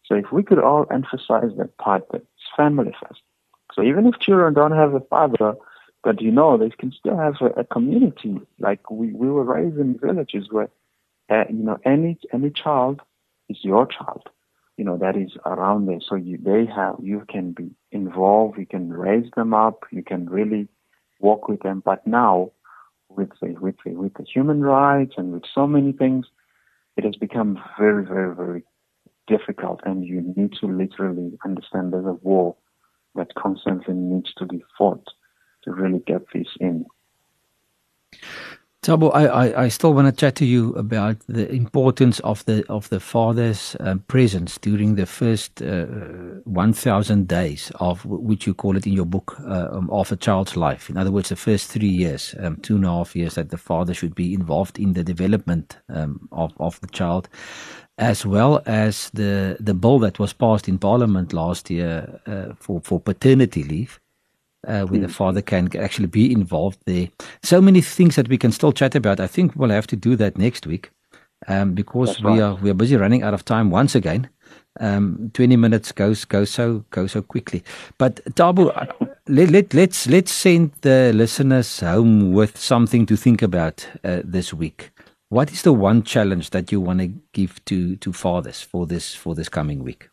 So 0.07 0.15
if 0.15 0.31
we 0.31 0.43
could 0.43 0.59
all 0.59 0.85
emphasize 0.91 1.51
that 1.57 1.77
part 1.77 2.07
that 2.11 2.21
it's 2.21 2.55
family 2.55 2.95
first. 3.01 3.21
So 3.73 3.81
even 3.81 4.05
if 4.07 4.19
children 4.19 4.53
don't 4.53 4.71
have 4.71 4.93
a 4.93 4.99
father, 4.99 5.55
but 6.03 6.21
you 6.21 6.31
know, 6.31 6.57
they 6.57 6.69
can 6.69 6.91
still 6.91 7.17
have 7.17 7.35
a, 7.41 7.47
a 7.61 7.63
community. 7.63 8.39
Like 8.59 8.91
we, 8.91 9.11
we 9.11 9.29
were 9.29 9.43
raised 9.43 9.77
in 9.77 9.97
villages 9.97 10.47
where, 10.51 10.69
uh, 11.29 11.45
you 11.49 11.63
know, 11.63 11.79
any 11.83 12.17
any 12.31 12.51
child 12.51 13.01
is 13.49 13.57
your 13.63 13.87
child. 13.87 14.29
You 14.77 14.85
know, 14.85 14.97
that 14.97 15.15
is 15.17 15.31
around 15.45 15.87
there. 15.87 15.99
So 16.07 16.15
you, 16.15 16.37
they 16.37 16.65
have, 16.65 16.97
you 17.01 17.25
can 17.29 17.53
be 17.53 17.71
involved. 17.91 18.59
You 18.59 18.65
can 18.65 18.91
raise 18.91 19.31
them 19.35 19.53
up. 19.53 19.85
You 19.89 20.03
can 20.03 20.29
really 20.29 20.67
walk 21.19 21.47
with 21.47 21.61
them. 21.61 21.81
But 21.83 22.05
now, 22.05 22.51
with 23.09 23.29
the, 23.41 23.53
with 23.53 23.75
the, 23.85 23.91
with 23.93 24.13
the 24.15 24.23
human 24.23 24.61
rights 24.61 25.13
and 25.17 25.31
with 25.31 25.43
so 25.53 25.65
many 25.65 25.93
things, 25.93 26.25
it 26.97 27.05
has 27.05 27.15
become 27.15 27.57
very, 27.79 28.05
very, 28.05 28.35
very 28.35 28.63
difficult. 29.27 29.81
And 29.85 30.05
you 30.05 30.33
need 30.35 30.53
to 30.59 30.67
literally 30.67 31.37
understand 31.43 31.93
there's 31.93 32.05
a 32.05 32.13
war 32.13 32.55
that 33.15 33.33
constantly 33.35 33.93
needs 33.93 34.33
to 34.35 34.45
be 34.45 34.63
fought 34.77 35.07
to 35.63 35.71
really 35.71 35.99
get 36.05 36.21
this 36.33 36.47
in. 36.59 36.85
Thabo, 38.85 39.09
I, 39.15 39.25
I, 39.25 39.63
I, 39.63 39.67
still 39.69 39.95
want 39.95 40.07
to 40.07 40.11
chat 40.11 40.35
to 40.35 40.45
you 40.45 40.71
about 40.75 41.17
the 41.27 41.51
importance 41.51 42.19
of 42.19 42.45
the 42.45 42.63
of 42.69 42.87
the 42.89 42.99
father's 42.99 43.75
uh, 43.79 43.95
presence 44.07 44.59
during 44.59 44.93
the 44.93 45.07
first 45.07 45.59
uh, 45.59 45.85
one 46.43 46.71
thousand 46.71 47.27
days 47.27 47.71
of 47.79 48.05
which 48.05 48.45
you 48.45 48.53
call 48.53 48.77
it 48.77 48.85
in 48.85 48.93
your 48.93 49.07
book 49.07 49.37
uh, 49.39 49.69
um, 49.71 49.89
of 49.89 50.11
a 50.11 50.15
child's 50.15 50.55
life. 50.55 50.87
In 50.87 50.97
other 50.97 51.11
words, 51.11 51.29
the 51.29 51.35
first 51.35 51.71
three 51.71 51.87
years, 51.89 52.35
um, 52.37 52.57
two 52.57 52.75
and 52.75 52.85
a 52.85 52.89
half 52.89 53.15
years, 53.15 53.33
that 53.33 53.49
the 53.49 53.57
father 53.57 53.95
should 53.95 54.13
be 54.13 54.35
involved 54.35 54.77
in 54.77 54.93
the 54.93 55.03
development 55.03 55.77
um, 55.89 56.29
of 56.31 56.53
of 56.59 56.79
the 56.81 56.87
child, 56.87 57.27
as 57.97 58.23
well 58.23 58.61
as 58.67 59.09
the 59.15 59.57
the 59.59 59.73
bill 59.73 59.97
that 59.97 60.19
was 60.19 60.31
passed 60.31 60.67
in 60.69 60.77
Parliament 60.77 61.33
last 61.33 61.71
year 61.71 62.21
uh, 62.27 62.53
for 62.59 62.81
for 62.81 62.99
paternity 62.99 63.63
leave 63.63 63.99
uh, 64.67 64.85
where 64.85 64.99
mm. 64.99 65.07
the 65.07 65.13
father 65.13 65.41
can 65.41 65.75
actually 65.77 66.07
be 66.07 66.31
involved 66.31 66.79
there. 66.85 67.07
So 67.43 67.61
many 67.61 67.81
things 67.81 68.15
that 68.15 68.27
we 68.27 68.37
can 68.37 68.51
still 68.51 68.71
chat 68.71 68.95
about. 68.95 69.19
I 69.19 69.27
think 69.27 69.55
we'll 69.55 69.69
have 69.69 69.87
to 69.87 69.95
do 69.95 70.15
that 70.15 70.37
next 70.37 70.65
week 70.67 70.91
um, 71.47 71.73
because 71.73 72.09
That's 72.09 72.21
we 72.21 72.31
right. 72.31 72.41
are 72.41 72.55
we 72.55 72.69
are 72.69 72.75
busy 72.75 72.95
running 72.95 73.23
out 73.23 73.33
of 73.33 73.45
time 73.45 73.69
once 73.69 73.95
again. 73.95 74.29
Um, 74.79 75.31
Twenty 75.33 75.55
minutes 75.55 75.91
goes 75.91 76.25
goes 76.25 76.49
so 76.49 76.83
goes 76.89 77.11
so 77.13 77.21
quickly. 77.21 77.63
But 77.97 78.23
Thabo, 78.35 78.71
let, 79.27 79.49
let 79.51 79.73
let's 79.73 80.07
let's 80.07 80.31
send 80.31 80.71
the 80.81 81.11
listeners 81.13 81.79
home 81.79 82.33
with 82.33 82.57
something 82.57 83.05
to 83.05 83.15
think 83.15 83.41
about 83.41 83.87
uh, 84.03 84.21
this 84.23 84.53
week. 84.53 84.91
What 85.29 85.51
is 85.51 85.61
the 85.61 85.73
one 85.73 86.03
challenge 86.03 86.49
that 86.51 86.71
you 86.71 86.81
want 86.81 86.99
to 86.99 87.07
give 87.33 87.63
to 87.65 87.95
to 87.97 88.13
fathers 88.13 88.61
for 88.61 88.85
this 88.85 89.15
for 89.15 89.35
this 89.35 89.49
coming 89.49 89.83
week? 89.83 90.09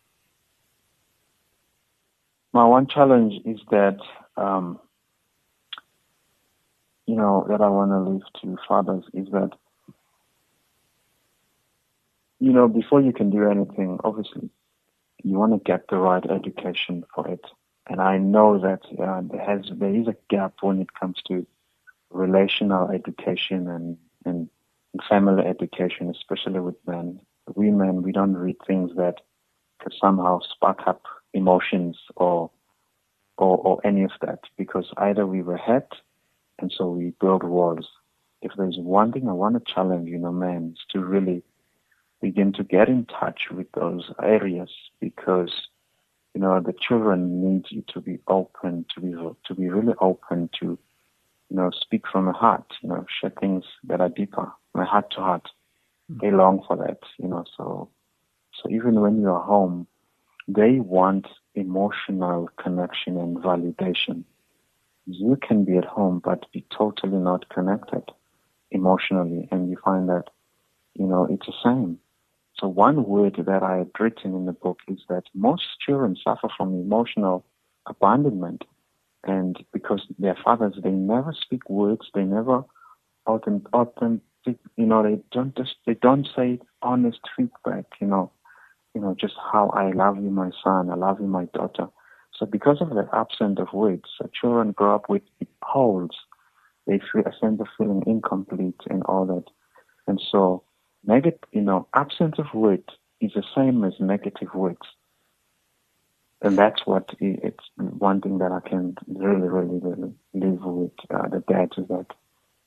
My 2.52 2.64
one 2.64 2.86
challenge 2.86 3.40
is 3.46 3.60
that 3.70 3.98
um, 4.42 4.80
you 7.06 7.16
know, 7.16 7.46
that 7.48 7.60
I 7.60 7.68
want 7.68 7.90
to 7.90 8.10
leave 8.10 8.22
to 8.42 8.62
fathers 8.66 9.04
is 9.14 9.28
that, 9.32 9.50
you 12.38 12.52
know, 12.52 12.68
before 12.68 13.00
you 13.00 13.12
can 13.12 13.30
do 13.30 13.48
anything, 13.48 13.98
obviously, 14.04 14.50
you 15.22 15.38
want 15.38 15.52
to 15.52 15.58
get 15.58 15.88
the 15.88 15.96
right 15.96 16.24
education 16.28 17.04
for 17.14 17.28
it. 17.28 17.44
And 17.88 18.00
I 18.00 18.18
know 18.18 18.58
that 18.58 18.82
uh, 19.02 19.22
there 19.24 19.44
has 19.44 19.70
there 19.74 19.94
is 19.94 20.08
a 20.08 20.16
gap 20.28 20.54
when 20.60 20.80
it 20.80 20.94
comes 20.94 21.20
to 21.28 21.46
relational 22.10 22.90
education 22.90 23.68
and, 23.68 23.96
and 24.24 24.48
family 25.08 25.44
education, 25.44 26.10
especially 26.10 26.60
with 26.60 26.76
men. 26.86 27.20
Women, 27.54 28.02
we 28.02 28.12
don't 28.12 28.34
read 28.34 28.56
things 28.66 28.92
that 28.96 29.20
could 29.80 29.94
somehow 30.00 30.40
spark 30.40 30.86
up 30.86 31.02
emotions 31.34 31.98
or 32.14 32.50
or, 33.38 33.58
or 33.58 33.80
any 33.86 34.04
of 34.04 34.12
that 34.20 34.40
because 34.56 34.92
either 34.96 35.26
we 35.26 35.42
were 35.42 35.56
hurt 35.56 35.94
and 36.58 36.72
so 36.76 36.88
we 36.90 37.12
build 37.20 37.42
walls 37.42 37.88
if 38.42 38.52
there's 38.56 38.76
one 38.78 39.12
thing 39.12 39.28
I 39.28 39.32
want 39.32 39.54
to 39.54 39.72
challenge, 39.72 40.08
you 40.08 40.18
know, 40.18 40.32
men, 40.32 40.74
is 40.74 40.84
to 40.90 41.00
really 41.00 41.42
begin 42.20 42.52
to 42.54 42.64
get 42.64 42.88
in 42.88 43.06
touch 43.06 43.42
with 43.50 43.70
those 43.72 44.10
areas 44.22 44.70
because, 45.00 45.52
you 46.34 46.40
know, 46.40 46.60
the 46.60 46.74
children 46.74 47.42
need 47.42 47.66
you 47.70 47.84
to 47.94 48.00
be 48.00 48.18
open, 48.26 48.84
to 48.94 49.00
be 49.00 49.12
to 49.12 49.54
be 49.54 49.68
really 49.68 49.94
open 50.00 50.50
to, 50.60 50.78
you 51.50 51.56
know, 51.56 51.70
speak 51.70 52.02
from 52.10 52.26
the 52.26 52.32
heart, 52.32 52.66
you 52.82 52.88
know, 52.88 53.06
share 53.20 53.32
things 53.40 53.64
that 53.84 54.00
are 54.00 54.08
deeper, 54.08 54.50
my 54.74 54.84
heart 54.84 55.10
to 55.12 55.20
heart. 55.20 55.48
They 56.08 56.26
mm-hmm. 56.26 56.36
long 56.36 56.64
for 56.66 56.76
that, 56.76 56.98
you 57.18 57.28
know. 57.28 57.44
So, 57.56 57.88
so 58.60 58.70
even 58.70 59.00
when 59.00 59.20
you 59.20 59.30
are 59.30 59.42
home, 59.42 59.86
they 60.48 60.80
want 60.80 61.26
emotional 61.54 62.48
connection 62.56 63.16
and 63.18 63.36
validation. 63.38 64.24
You 65.06 65.36
can 65.36 65.64
be 65.64 65.76
at 65.76 65.84
home 65.84 66.20
but 66.24 66.50
be 66.52 66.64
totally 66.76 67.18
not 67.18 67.48
connected 67.48 68.04
emotionally, 68.70 69.48
and 69.50 69.68
you 69.70 69.76
find 69.84 70.08
that, 70.08 70.24
you 70.94 71.06
know, 71.06 71.26
it's 71.30 71.46
the 71.46 71.52
same. 71.64 71.98
So 72.58 72.68
one 72.68 73.04
word 73.04 73.36
that 73.46 73.62
I 73.62 73.78
had 73.78 73.90
written 73.98 74.34
in 74.34 74.46
the 74.46 74.52
book 74.52 74.78
is 74.88 75.00
that 75.08 75.24
most 75.34 75.64
children 75.84 76.16
suffer 76.22 76.48
from 76.56 76.74
emotional 76.74 77.44
abandonment, 77.86 78.64
and 79.24 79.56
because 79.72 80.06
their 80.18 80.36
fathers 80.44 80.74
they 80.82 80.90
never 80.90 81.32
speak 81.38 81.68
words, 81.68 82.08
they 82.14 82.24
never 82.24 82.64
authentic, 83.26 83.68
authentic 83.72 84.22
you 84.76 84.86
know, 84.86 85.02
they 85.02 85.20
don't 85.30 85.56
just 85.56 85.76
they 85.86 85.94
don't 85.94 86.28
say 86.34 86.60
honest 86.82 87.20
feedback, 87.36 87.84
you 88.00 88.06
know, 88.06 88.30
you 88.94 89.00
know, 89.00 89.14
just 89.18 89.34
how 89.52 89.68
I 89.70 89.90
love 89.92 90.16
you, 90.16 90.30
my 90.30 90.50
son, 90.62 90.90
I 90.90 90.94
love 90.94 91.20
you, 91.20 91.26
my 91.26 91.46
daughter. 91.54 91.88
So 92.38 92.46
because 92.46 92.78
of 92.80 92.90
the 92.90 93.08
absence 93.12 93.58
of 93.60 93.72
words, 93.72 94.04
children 94.38 94.72
grow 94.72 94.94
up 94.94 95.08
with 95.08 95.22
holes. 95.62 96.10
They 96.86 97.00
feel 97.12 97.22
a 97.22 97.32
sense 97.40 97.60
of 97.60 97.68
feeling 97.78 98.02
incomplete 98.06 98.80
and 98.90 99.02
all 99.04 99.26
that. 99.26 99.44
And 100.06 100.20
so 100.30 100.64
negative, 101.04 101.40
you 101.52 101.60
know, 101.60 101.86
absence 101.94 102.36
of 102.38 102.46
words 102.54 102.88
is 103.20 103.32
the 103.34 103.44
same 103.54 103.84
as 103.84 103.92
negative 104.00 104.48
words. 104.54 104.86
And 106.42 106.58
that's 106.58 106.84
what 106.84 107.14
it's 107.20 107.64
one 107.76 108.20
thing 108.20 108.38
that 108.38 108.50
I 108.50 108.68
can 108.68 108.96
really, 109.06 109.48
really, 109.48 109.78
really 109.80 110.12
live 110.34 110.60
with 110.64 110.90
uh, 111.08 111.28
the 111.28 111.44
dads 111.48 111.78
is 111.78 111.86
that, 111.86 112.06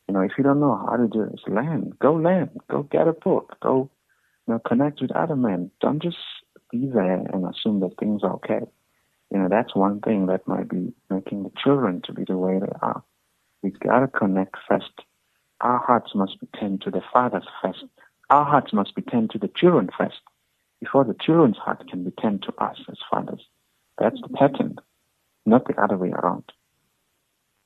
you 0.07 0.13
know, 0.13 0.21
if 0.21 0.31
you 0.37 0.45
don't 0.45 0.61
know 0.61 0.77
how 0.89 0.95
to 0.95 1.07
do 1.07 1.25
this, 1.29 1.41
learn. 1.47 1.91
Go 1.99 2.13
learn. 2.13 2.49
Go 2.69 2.83
get 2.83 3.07
a 3.07 3.13
book. 3.13 3.57
Go, 3.61 3.89
know, 4.53 4.59
connect 4.59 5.01
with 5.01 5.11
other 5.11 5.35
men. 5.35 5.71
Don't 5.81 6.01
just 6.01 6.17
be 6.71 6.87
there 6.87 7.25
and 7.33 7.45
assume 7.45 7.79
that 7.81 7.97
things 7.99 8.23
are 8.23 8.33
okay. 8.35 8.61
You 9.31 9.39
know, 9.39 9.47
that's 9.49 9.75
one 9.75 10.01
thing 10.01 10.27
that 10.27 10.47
might 10.47 10.69
be 10.69 10.93
making 11.09 11.43
the 11.43 11.51
children 11.61 12.01
to 12.05 12.13
be 12.13 12.23
the 12.27 12.37
way 12.37 12.59
they 12.59 12.71
are. 12.81 13.03
We 13.63 13.71
gotta 13.71 14.07
connect 14.07 14.55
first. 14.67 14.91
Our 15.61 15.79
hearts 15.79 16.11
must 16.13 16.39
be 16.39 16.47
turned 16.59 16.81
to 16.81 16.91
the 16.91 17.01
fathers 17.11 17.47
first 17.61 17.85
our 18.29 18.45
hearts 18.45 18.73
must 18.73 18.95
be 18.95 19.01
turned 19.01 19.29
to 19.31 19.37
the 19.39 19.49
children 19.55 19.89
first 19.97 20.19
before 20.79 21.03
the 21.03 21.15
children's 21.19 21.57
heart 21.57 21.87
can 21.89 22.03
be 22.03 22.11
turned 22.11 22.43
to 22.43 22.53
us 22.63 22.77
as 22.89 22.97
fathers. 23.09 23.41
That's 23.97 24.19
the 24.21 24.29
pattern, 24.29 24.77
not 25.45 25.65
the 25.67 25.81
other 25.81 25.97
way 25.97 26.09
around. 26.09 26.43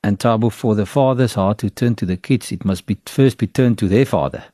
And 0.02 0.18
Thabo, 0.18 0.52
for 0.52 0.74
the 0.74 0.86
father's 0.86 1.34
heart 1.34 1.58
to 1.58 1.70
turn 1.70 1.94
to 1.96 2.06
the 2.06 2.16
kids, 2.16 2.52
it 2.52 2.64
must 2.64 2.86
be 2.86 2.98
first 3.06 3.38
be 3.38 3.46
turned 3.46 3.78
to 3.78 3.88
their 3.88 4.06
father, 4.06 4.44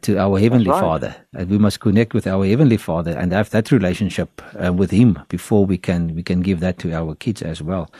to 0.00 0.18
our 0.18 0.38
heavenly 0.38 0.70
right. 0.70 0.80
Father. 0.80 1.14
And 1.34 1.50
we 1.50 1.58
must 1.58 1.80
connect 1.80 2.14
with 2.14 2.26
our 2.26 2.46
heavenly 2.46 2.76
Father 2.76 3.12
and 3.12 3.32
have 3.32 3.50
that 3.50 3.70
relationship 3.70 4.40
uh, 4.64 4.72
with 4.72 4.90
Him 4.90 5.18
before 5.28 5.66
we 5.66 5.78
can 5.78 6.14
we 6.14 6.22
can 6.22 6.40
give 6.40 6.60
that 6.60 6.78
to 6.78 6.92
our 6.92 7.14
kids 7.14 7.42
as 7.42 7.62
well. 7.62 7.90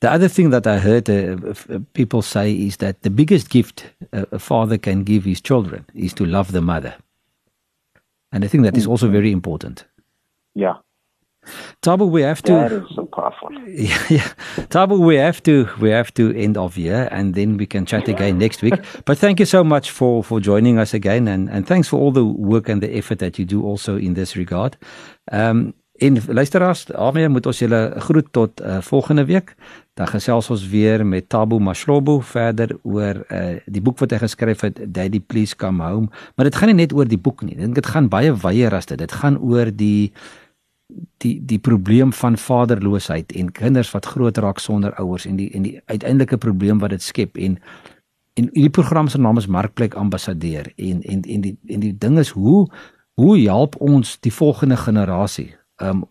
The 0.00 0.10
other 0.10 0.28
thing 0.28 0.50
that 0.50 0.66
I 0.66 0.78
heard 0.78 1.08
uh, 1.08 1.78
people 1.94 2.20
say 2.20 2.52
is 2.52 2.76
that 2.78 3.02
the 3.02 3.10
biggest 3.10 3.48
gift 3.48 3.86
a 4.12 4.38
father 4.38 4.76
can 4.76 5.04
give 5.04 5.24
his 5.24 5.40
children 5.40 5.86
is 5.94 6.12
to 6.14 6.26
love 6.26 6.52
the 6.52 6.60
mother. 6.60 6.94
And 8.30 8.44
I 8.44 8.48
think 8.48 8.64
that 8.64 8.76
is 8.76 8.86
also 8.86 9.08
very 9.08 9.32
important. 9.32 9.86
Yeah. 10.54 10.74
Tabo, 11.82 12.10
we 12.10 12.22
have 12.22 12.42
to. 12.42 12.52
That 12.52 12.72
is 12.72 12.94
so 12.94 13.04
powerful. 13.06 13.50
Yeah, 13.66 13.98
yeah. 14.08 14.28
Tabo, 14.68 14.98
we 14.98 15.16
have 15.16 15.42
to. 15.42 15.68
We 15.80 15.90
have 15.90 16.12
to 16.14 16.32
end 16.36 16.56
off 16.56 16.74
here, 16.74 17.08
and 17.10 17.34
then 17.34 17.56
we 17.56 17.66
can 17.66 17.86
chat 17.86 18.08
again 18.08 18.38
next 18.38 18.62
week. 18.62 18.74
But 19.04 19.18
thank 19.18 19.38
you 19.38 19.46
so 19.46 19.64
much 19.64 19.90
for 19.90 20.24
for 20.24 20.40
joining 20.40 20.78
us 20.78 20.94
again, 20.94 21.28
and 21.28 21.48
and 21.50 21.66
thanks 21.66 21.88
for 21.88 22.00
all 22.00 22.12
the 22.12 22.24
work 22.24 22.68
and 22.68 22.82
the 22.82 22.96
effort 22.96 23.18
that 23.18 23.38
you 23.38 23.44
do 23.44 23.62
also 23.62 23.96
in 23.96 24.14
this 24.14 24.36
regard. 24.36 24.76
Um, 25.32 25.74
En 25.96 26.18
luisteraars, 26.28 26.84
daarmee 26.84 27.28
moet 27.28 27.46
ons 27.46 27.58
julle 27.58 27.94
groet 27.96 28.26
tot 28.30 28.60
uh, 28.60 28.78
volgende 28.80 29.24
week. 29.24 29.54
Dan 29.94 30.06
gesels 30.06 30.50
ons 30.50 30.68
weer 30.68 31.06
met 31.06 31.28
Tabo 31.28 31.58
Mashlobo 31.58 32.18
verder 32.20 32.74
oor 32.82 33.22
uh, 33.32 33.56
die 33.64 33.80
boek 33.80 34.02
wat 34.02 34.12
hy 34.12 34.18
geskryf 34.20 34.60
het 34.66 34.82
Daddy 34.84 35.20
Please 35.20 35.56
Come 35.56 35.84
Home. 35.84 36.10
Maar 36.36 36.50
dit 36.50 36.58
gaan 36.60 36.68
nie 36.72 36.82
net 36.82 36.92
oor 36.92 37.08
die 37.08 37.20
boek 37.20 37.46
nie. 37.48 37.56
Dit 37.56 37.88
gaan 37.88 38.10
baie 38.12 38.34
wyeer 38.44 38.76
as 38.76 38.90
dit. 38.90 38.98
Dit 39.00 39.14
gaan 39.22 39.40
oor 39.40 39.72
die 39.72 40.12
die 41.16 41.44
die 41.44 41.58
probleem 41.58 42.12
van 42.12 42.38
vaderloosheid 42.38 43.32
en 43.32 43.52
kinders 43.52 43.90
wat 43.90 44.06
groot 44.06 44.38
raak 44.38 44.58
sonder 44.58 44.94
ouers 44.94 45.26
en 45.26 45.36
die 45.36 45.50
en 45.50 45.62
die 45.66 45.80
uiteindelike 45.84 46.38
probleem 46.38 46.78
wat 46.78 46.94
dit 46.94 47.02
skep 47.02 47.36
en 47.36 47.58
en 48.36 48.50
die 48.52 48.70
program 48.70 49.08
se 49.08 49.18
naam 49.18 49.40
is 49.40 49.46
Markplek 49.46 49.94
Ambassadeur 49.94 50.72
en 50.76 51.02
en 51.02 51.22
en 51.22 51.40
die 51.40 51.56
en 51.66 51.80
die 51.80 51.98
ding 51.98 52.18
is 52.18 52.30
hoe 52.30 52.66
hoe 53.16 53.38
help 53.38 53.80
ons 53.80 54.18
die 54.20 54.32
volgende 54.32 54.76
generasie 54.76 55.54
um, 55.76 56.04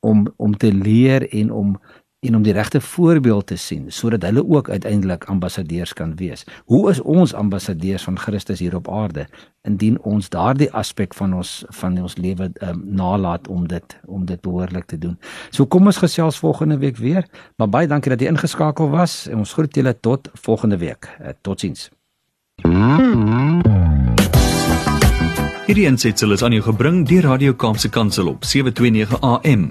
om 0.00 0.26
om 0.36 0.56
te 0.56 0.72
leer 0.72 1.28
en 1.32 1.52
om 1.52 1.80
en 2.24 2.36
om 2.36 2.42
die 2.42 2.52
regte 2.52 2.80
voorbeeld 2.80 3.46
te 3.46 3.56
sien 3.56 3.90
sodat 3.92 4.22
hulle 4.22 4.44
ook 4.48 4.70
uiteindelik 4.70 5.24
ambassadeurs 5.24 5.92
kan 5.92 6.16
wees. 6.16 6.44
Hoe 6.64 6.90
is 6.90 7.00
ons 7.00 7.34
ambassadeurs 7.34 8.02
van 8.02 8.18
Christus 8.18 8.58
hier 8.58 8.76
op 8.76 8.88
aarde 8.88 9.26
indien 9.62 9.98
ons 10.02 10.28
daardie 10.28 10.70
aspek 10.72 11.14
van 11.14 11.34
ons 11.34 11.64
van 11.80 11.96
ons 12.02 12.16
lewe 12.16 12.50
um, 12.60 12.82
nalat 12.84 13.48
om 13.48 13.66
dit 13.68 13.96
om 14.06 14.24
dit 14.28 14.40
behoorlik 14.40 14.84
te 14.84 14.98
doen. 14.98 15.18
So 15.50 15.66
kom 15.66 15.86
ons 15.86 16.00
gesels 16.02 16.38
volgende 16.38 16.78
week 16.78 16.96
weer. 16.96 17.24
Maar 17.56 17.68
baie 17.68 17.88
dankie 17.88 18.12
dat 18.12 18.20
jy 18.20 18.28
ingeskakel 18.32 18.90
was 18.92 19.24
en 19.28 19.40
ons 19.44 19.52
groet 19.56 19.74
julle 19.74 19.96
tot 20.00 20.28
volgende 20.44 20.78
week. 20.78 21.08
Uh, 21.20 21.32
totsiens. 21.40 21.88
Hierdie 25.64 25.86
ensitsel 25.88 26.36
is 26.36 26.42
aan 26.44 26.52
jou 26.52 26.62
gebring 26.68 27.06
deur 27.08 27.24
Radio 27.24 27.56
Kaapse 27.56 27.88
Kansel 27.88 28.28
op 28.28 28.44
729 28.44 29.20
AM. 29.20 29.70